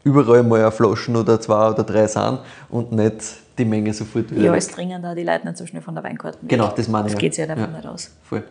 [0.03, 3.23] überall mal eine Flaschen oder zwei oder drei sind und nicht
[3.57, 4.41] die Menge sofort wieder.
[4.41, 6.39] Ja, es dringen da die Leute nicht so schnell von der Weinkarte.
[6.43, 7.13] Genau, das meine ich.
[7.13, 7.77] Das geht ja davon ja.
[7.77, 8.11] nicht aus.
[8.23, 8.43] Voll.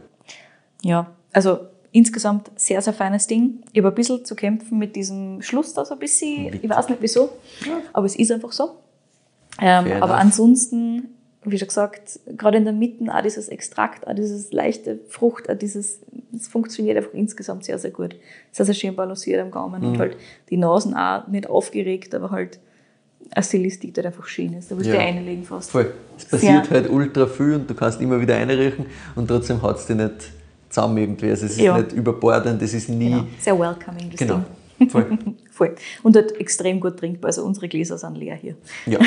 [0.83, 1.61] Ja, also
[1.93, 3.63] insgesamt sehr, sehr feines Ding.
[3.73, 6.59] Ich habe ein bisschen zu kämpfen mit diesem Schluss da so ein bisschen.
[6.61, 7.31] Ich weiß nicht wieso,
[7.93, 8.77] aber es ist einfach so.
[9.61, 11.09] Ähm, aber ansonsten
[11.45, 15.57] wie schon gesagt, gerade in der Mitte auch dieses Extrakt, auch dieses leichte Frucht, auch
[15.57, 18.15] dieses, das funktioniert einfach insgesamt sehr, sehr gut.
[18.53, 19.89] Sehr, sehr schön balanciert am Gaumen mhm.
[19.89, 20.17] und halt
[20.51, 22.61] die Nasen auch nicht aufgeregt, aber halt
[23.31, 24.71] eine Stilistik, die einfach schön ist.
[24.71, 25.01] Da willst du ja.
[25.01, 25.73] einlegen fast.
[25.73, 25.93] Voll.
[26.17, 26.75] Es passiert sehr.
[26.75, 28.87] halt ultra viel und du kannst immer wieder einriechen
[29.17, 30.33] und trotzdem hat es dich nicht
[30.73, 31.31] zusammen irgendwie.
[31.31, 31.79] Also es ist ja.
[31.79, 33.11] nicht überbordend, es ist nie...
[33.11, 33.25] Genau.
[33.39, 34.37] Sehr welcoming, das genau.
[34.79, 34.91] Ding.
[34.91, 35.19] Voll.
[35.51, 35.75] Voll.
[36.03, 37.29] Und halt extrem gut trinkbar.
[37.29, 38.57] Also unsere Gläser sind leer hier.
[38.87, 38.99] Ja.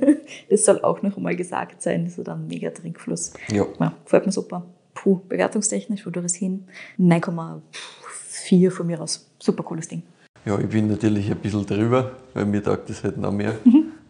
[0.50, 2.04] das soll auch noch einmal gesagt sein.
[2.04, 3.32] Das ist ein mega Trinkfluss.
[3.50, 3.66] Ja.
[3.78, 4.66] ja gefällt mir super.
[4.94, 6.64] Puh, bewertungstechnisch, wo du das hin?
[6.98, 9.30] 9,4 von mir aus.
[9.38, 10.02] Super cooles Ding.
[10.44, 13.54] Ja, ich bin natürlich ein bisschen drüber, weil mir taugt das halt noch mehr.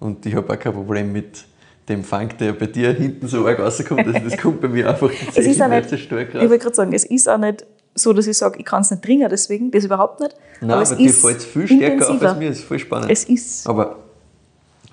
[0.00, 1.44] Und ich habe auch kein Problem mit
[1.88, 4.06] dem Funk, der bei dir hinten so arg rauskommt.
[4.06, 6.60] Also das kommt bei mir einfach Es ist auch nicht, so ich stark wollte raus.
[6.60, 9.28] gerade sagen, es ist auch nicht so, dass ich sage, ich kann es nicht trinken,
[9.30, 10.34] deswegen, das überhaupt nicht.
[10.60, 12.28] Nein, aber aber, es dir ist fällt es viel stärker auf intensiver.
[12.30, 13.10] als mir, das ist voll spannend.
[13.10, 13.96] Es ist, aber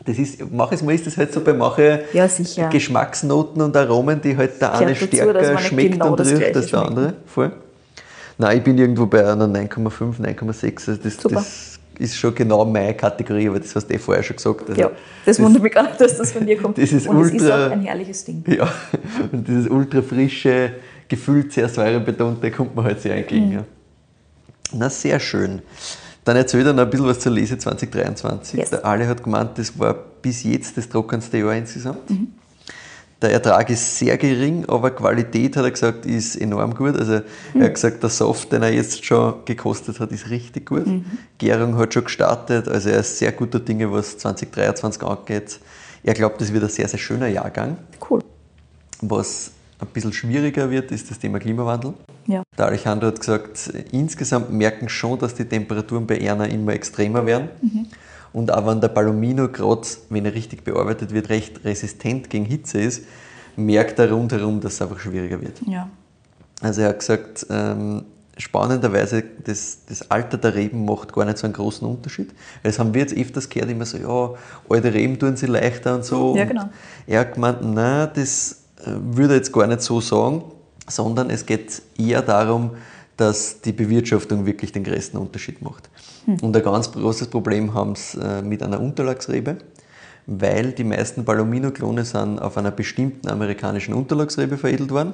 [0.06, 2.70] das ist, manches Mal ist das halt so bei manchen Ja.
[2.70, 6.68] Geschmacksnoten und Aromen, die halt der eine dazu, stärker nicht schmeckt genau und riecht als
[6.68, 7.14] der andere.
[7.26, 7.52] Voll.
[8.38, 10.90] Nein, ich bin irgendwo bei einer 9,5, 9,6.
[10.90, 14.38] Also das, das ist schon genau meine Kategorie, aber das hast du eh vorher schon
[14.38, 14.70] gesagt.
[14.70, 14.92] Also ja,
[15.26, 16.78] das, wundert mich gar nicht, dass das von dir kommt.
[16.78, 18.44] das ist Und es ist ultra- auch ein herrliches Ding.
[18.48, 18.68] Ja,
[19.32, 20.72] und dieses ultra frische,
[21.08, 23.48] gefühlt sehr säurebetonte kommt mir halt sehr entgegen.
[23.48, 23.52] Mhm.
[23.54, 23.64] Ja.
[24.74, 25.62] Na, sehr schön.
[26.24, 28.60] Dann erzähl dann ein bisschen was zur Lese 2023.
[28.60, 28.70] Yes.
[28.70, 32.10] Der Ale hat gemeint, das war bis jetzt das trockenste Jahr insgesamt.
[32.10, 32.28] Mhm.
[33.22, 36.96] Der Ertrag ist sehr gering, aber Qualität, hat er gesagt, ist enorm gut.
[36.98, 37.64] Also er Mhm.
[37.64, 40.88] hat gesagt, der Soft, den er jetzt schon gekostet hat, ist richtig gut.
[40.88, 41.04] Mhm.
[41.38, 45.60] Gärung hat schon gestartet, also er ist sehr guter Dinge, was 2023 angeht.
[46.02, 47.76] Er glaubt, das wird ein sehr, sehr schöner Jahrgang.
[48.10, 48.22] Cool.
[49.02, 51.94] Was ein bisschen schwieriger wird, ist das Thema Klimawandel.
[52.26, 52.44] Ja.
[52.58, 57.50] Der Alejandro hat gesagt, insgesamt merken schon, dass die Temperaturen bei Erna immer extremer werden.
[58.34, 62.80] Und auch wenn der Palomino, gerade wenn er richtig bearbeitet wird, recht resistent gegen Hitze
[62.80, 63.04] ist,
[63.56, 65.62] merkt er rundherum, dass es einfach schwieriger wird.
[65.66, 65.90] Ja.
[66.62, 68.04] Also er hat gesagt, ähm,
[68.38, 72.30] spannenderweise, das, das Alter der Reben macht gar nicht so einen großen Unterschied.
[72.64, 74.34] Das haben wir jetzt öfters gehört, immer so, ja,
[74.70, 76.36] alte Reben tun sie leichter und so.
[76.36, 76.70] Ja, Und genau.
[77.06, 80.44] Er hat gemeint, nein, das äh, würde er jetzt gar nicht so sagen,
[80.88, 82.72] sondern es geht eher darum,
[83.18, 85.90] dass die Bewirtschaftung wirklich den größten Unterschied macht.
[86.42, 89.58] Und ein ganz großes Problem haben sie äh, mit einer Unterlagsrebe,
[90.28, 95.14] weil die meisten Palomino-Klone sind auf einer bestimmten amerikanischen Unterlagsrebe veredelt worden,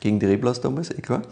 [0.00, 1.22] gegen die Reblaus damals, eh klar.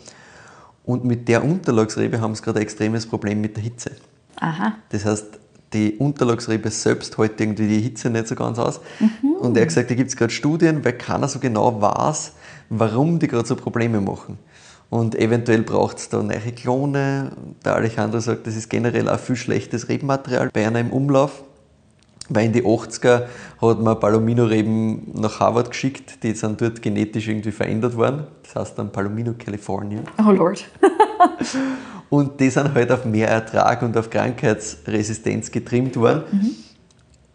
[0.85, 3.93] Und mit der Unterlagsrebe haben sie gerade ein extremes Problem mit der Hitze.
[4.37, 4.75] Aha.
[4.91, 5.39] Das heißt,
[5.73, 8.81] die Unterlagsrebe selbst hält irgendwie die Hitze nicht so ganz aus.
[9.41, 12.33] Und er hat gesagt, da gibt es gerade Studien, weil keiner so genau weiß,
[12.71, 14.39] warum die gerade so Probleme machen.
[14.95, 17.33] Und eventuell braucht es da neue Klone.
[17.65, 21.43] Der Alejandro sagt, das ist generell auch viel schlechtes Rebenmaterial bei einer im Umlauf.
[22.29, 23.25] Weil in die 80er
[23.61, 28.29] hat man Palomino-Reben nach Harvard geschickt, die sind dort genetisch irgendwie verändert worden.
[28.45, 29.99] Das heißt dann Palomino California.
[30.25, 30.65] Oh Lord.
[32.09, 36.23] Und die sind halt auf mehr Ertrag und auf Krankheitsresistenz getrimmt worden.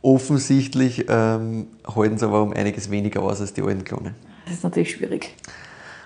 [0.01, 4.15] Offensichtlich ähm, halten sie aber um einiges weniger aus als die alten Klone.
[4.45, 5.35] Das ist natürlich schwierig.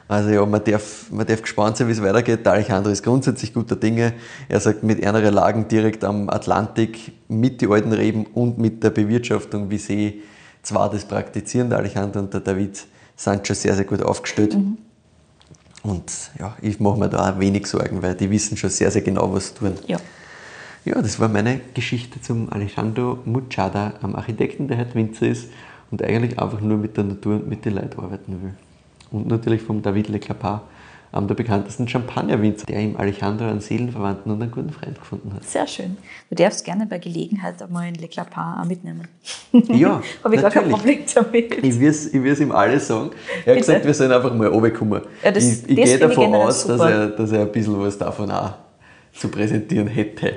[0.07, 2.45] Also ja, man darf, man darf gespannt sein, wie es weitergeht.
[2.45, 4.13] Der Alejandro ist grundsätzlich guter Dinge.
[4.49, 8.89] Er sagt, mit einer Lagen direkt am Atlantik, mit den alten Reben und mit der
[8.89, 10.21] Bewirtschaftung, wie sie
[10.61, 12.85] zwar das praktizieren, der Alejandro und der David,
[13.15, 14.57] sind schon sehr, sehr gut aufgestellt.
[15.83, 19.01] Und ja, ich mache mir da auch wenig Sorgen, weil die wissen schon sehr, sehr
[19.01, 19.73] genau, was sie tun.
[19.87, 19.97] Ja.
[20.85, 25.47] Ja, das war meine Geschichte zum Alejandro Muchada, am Architekten, der heute Winzer ist
[25.91, 28.53] und eigentlich einfach nur mit der Natur und mit den Leuten arbeiten will.
[29.13, 30.59] Und natürlich vom David Le Clapin,
[31.11, 35.43] einem der bekanntesten Champagnerwinzer, der im Alejandro einen Seelenverwandten und einen guten Freund gefunden hat.
[35.43, 35.95] Sehr schön.
[36.31, 39.07] Du darfst gerne bei Gelegenheit einmal in Le Clapin auch mitnehmen.
[39.51, 40.69] Ja, Habe ich gar kein.
[40.71, 41.63] Problem damit.
[41.63, 43.11] Ich will es ich will's ihm alles sagen.
[43.11, 43.57] Er hat Bitte.
[43.59, 45.01] gesagt, wir sollen einfach mal runterkommen.
[45.23, 47.95] Ja, das- ich ich das gehe davon aus, dass er, dass er ein bisschen was
[47.97, 48.53] davon auch
[49.15, 50.33] zu präsentieren hätte.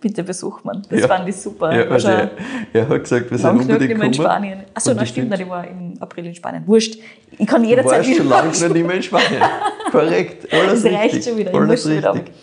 [0.00, 0.82] Bitte besuch man.
[0.88, 1.08] Das Ja.
[1.08, 1.74] fand ich super.
[1.76, 2.30] Ja, also schon er,
[2.72, 4.14] er hat gesagt, wir genug unbedingt nicht mehr in.
[4.14, 4.58] Spanien.
[4.74, 6.62] Achso, na das stimmt, ich war im April in Spanien.
[6.66, 6.98] Wurscht.
[7.38, 9.42] Ich kann jederzeit warst schon wieder lange nicht mehr in Spanien.
[9.90, 11.24] Korrekt, alles Das reicht richtig.
[11.24, 11.50] schon wieder.
[11.50, 12.28] Ich Alles muss wieder richtig.
[12.28, 12.34] weg.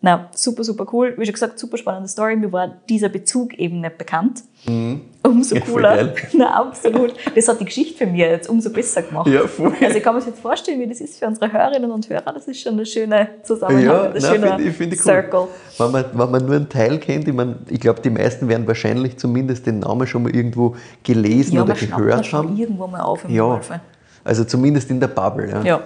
[0.00, 1.14] Na, super, super cool.
[1.18, 2.36] Wie schon gesagt, super spannende Story.
[2.36, 4.42] Mir war dieser Bezug eben nicht bekannt.
[5.28, 6.14] Umso Ja, cooler.
[6.32, 7.14] Na, absolut.
[7.34, 9.26] Das hat die Geschichte für mich jetzt umso besser gemacht.
[9.28, 9.72] Ja, voll.
[9.80, 12.32] Also ich kann mir jetzt vorstellen, wie das ist für unsere Hörerinnen und Hörer.
[12.32, 15.04] Das ist schon eine schöne Zusammenhang, Ja, ein schöner finde ich, find ich cool.
[15.04, 15.48] Circle.
[15.78, 18.66] Wenn man, wenn man nur einen Teil kennt, ich, mein, ich glaube, die meisten werden
[18.66, 20.74] wahrscheinlich zumindest den Namen schon mal irgendwo
[21.04, 22.56] gelesen Ja, oder gehört schon haben.
[22.56, 23.60] irgendwo mal auf im Ja,
[24.24, 25.48] also zumindest in der Bubble.
[25.50, 25.62] Ja.
[25.62, 25.80] Ja.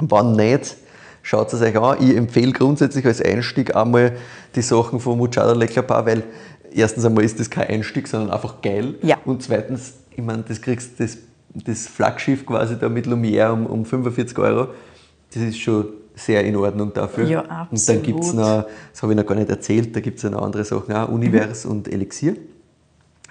[0.00, 0.76] Wann nicht,
[1.22, 1.96] schaut es euch an.
[2.00, 4.12] Ich empfehle grundsätzlich als Einstieg einmal
[4.54, 6.22] die Sachen von Muchada Le Clapin, weil
[6.74, 8.96] erstens einmal ist das kein Einstieg, sondern einfach geil.
[9.02, 9.18] Ja.
[9.24, 11.18] Und zweitens, ich meine, das kriegst das,
[11.54, 14.68] das Flaggschiff quasi da mit Lumière um, um 45 Euro.
[15.32, 17.28] Das ist schon sehr in Ordnung dafür.
[17.28, 18.02] Ja, Und dann absolut.
[18.02, 20.42] gibt es noch, das habe ich noch gar nicht erzählt, da gibt es ja noch
[20.42, 22.36] andere Sachen auch, Univers und Elixier.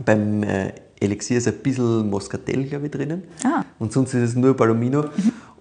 [0.04, 3.24] Beim äh, Elixier ist ein bisschen Moscatel, glaube ich, drinnen.
[3.44, 3.64] Ah.
[3.80, 5.06] Und sonst ist es nur Palomino.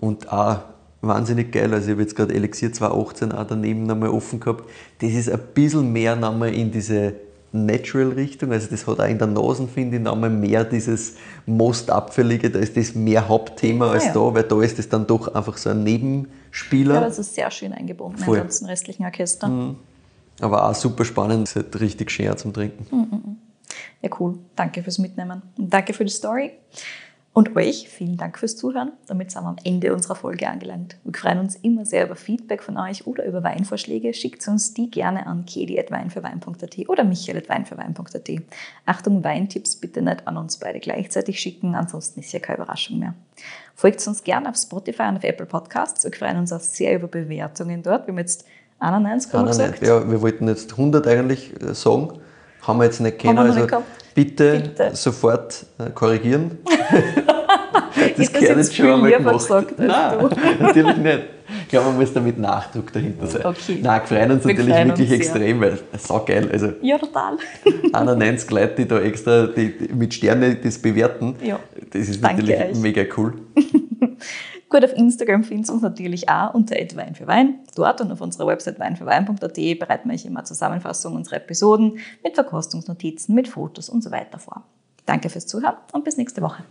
[0.00, 0.60] Und auch
[1.00, 1.72] wahnsinnig geil.
[1.72, 4.68] Also ich habe jetzt gerade Elixier 218 auch daneben nochmal offen gehabt.
[5.00, 7.14] Das ist ein bisschen mehr nochmal in diese
[7.52, 8.50] Natural-Richtung.
[8.52, 11.14] Also das hat auch in der Nase, finde ich, nochmal mehr dieses
[11.46, 12.50] Most-Abfällige.
[12.50, 14.12] Da ist das mehr Hauptthema als Ah, ja.
[14.14, 16.94] da, weil da ist das dann doch einfach so ein Nebenspieler.
[16.94, 18.38] Ja, das ist sehr schön eingebunden Voll.
[18.38, 19.74] im ganzen restlichen Orchester.
[20.40, 22.86] Aber auch super spannend, ist halt richtig schön zum Trinken.
[22.94, 23.36] Mhm.
[24.00, 24.38] Ja, cool.
[24.56, 26.52] Danke fürs Mitnehmen und danke für die Story.
[27.34, 28.92] Und euch vielen Dank fürs Zuhören.
[29.06, 30.96] Damit sind wir am Ende unserer Folge angelangt.
[31.02, 34.12] Wir freuen uns immer sehr über Feedback von euch oder über Weinvorschläge.
[34.12, 38.30] Schickt uns die gerne an kedi.weinfürwein.at oder michael.weinfürwein.at.
[38.84, 43.14] Achtung, Weintipps bitte nicht an uns beide gleichzeitig schicken, ansonsten ist ja keine Überraschung mehr.
[43.74, 46.04] Folgt uns gerne auf Spotify und auf Apple Podcasts.
[46.04, 48.06] Wir freuen uns auch sehr über Bewertungen dort.
[48.06, 48.44] Wir haben jetzt
[48.78, 49.82] 91 haben wir gesagt.
[49.82, 52.18] Ja, wir wollten jetzt 100 eigentlich äh, sagen.
[52.60, 53.38] Haben wir jetzt nicht können.
[53.38, 53.66] Also
[54.14, 56.58] bitte, bitte, sofort äh, korrigieren.
[58.16, 59.38] das das jetzt schon einmal gemacht.
[59.38, 61.20] Gesagt, Nein, natürlich nicht.
[61.62, 63.44] Ich glaube, man muss da mit Nachdruck dahinter sein.
[63.44, 63.78] Okay.
[63.82, 65.68] Nein, freuen uns wir natürlich wirklich uns, extrem, ja.
[65.68, 66.48] weil es so geil.
[66.52, 67.36] Also ja, total.
[67.92, 71.58] 91 Leute, die da extra die, die mit Sterne das bewerten, ja.
[71.90, 72.78] das ist Danke natürlich euch.
[72.78, 73.34] mega cool.
[74.72, 77.58] Gut, auf Instagram findet ihr uns natürlich auch unter Wein für Wein.
[77.74, 79.38] Dort und auf unserer Website weinfürwein.at
[79.78, 84.64] bereiten wir euch immer Zusammenfassungen unserer Episoden mit Verkostungsnotizen, mit Fotos und so weiter vor.
[85.04, 86.64] Danke fürs Zuhören und bis nächste Woche.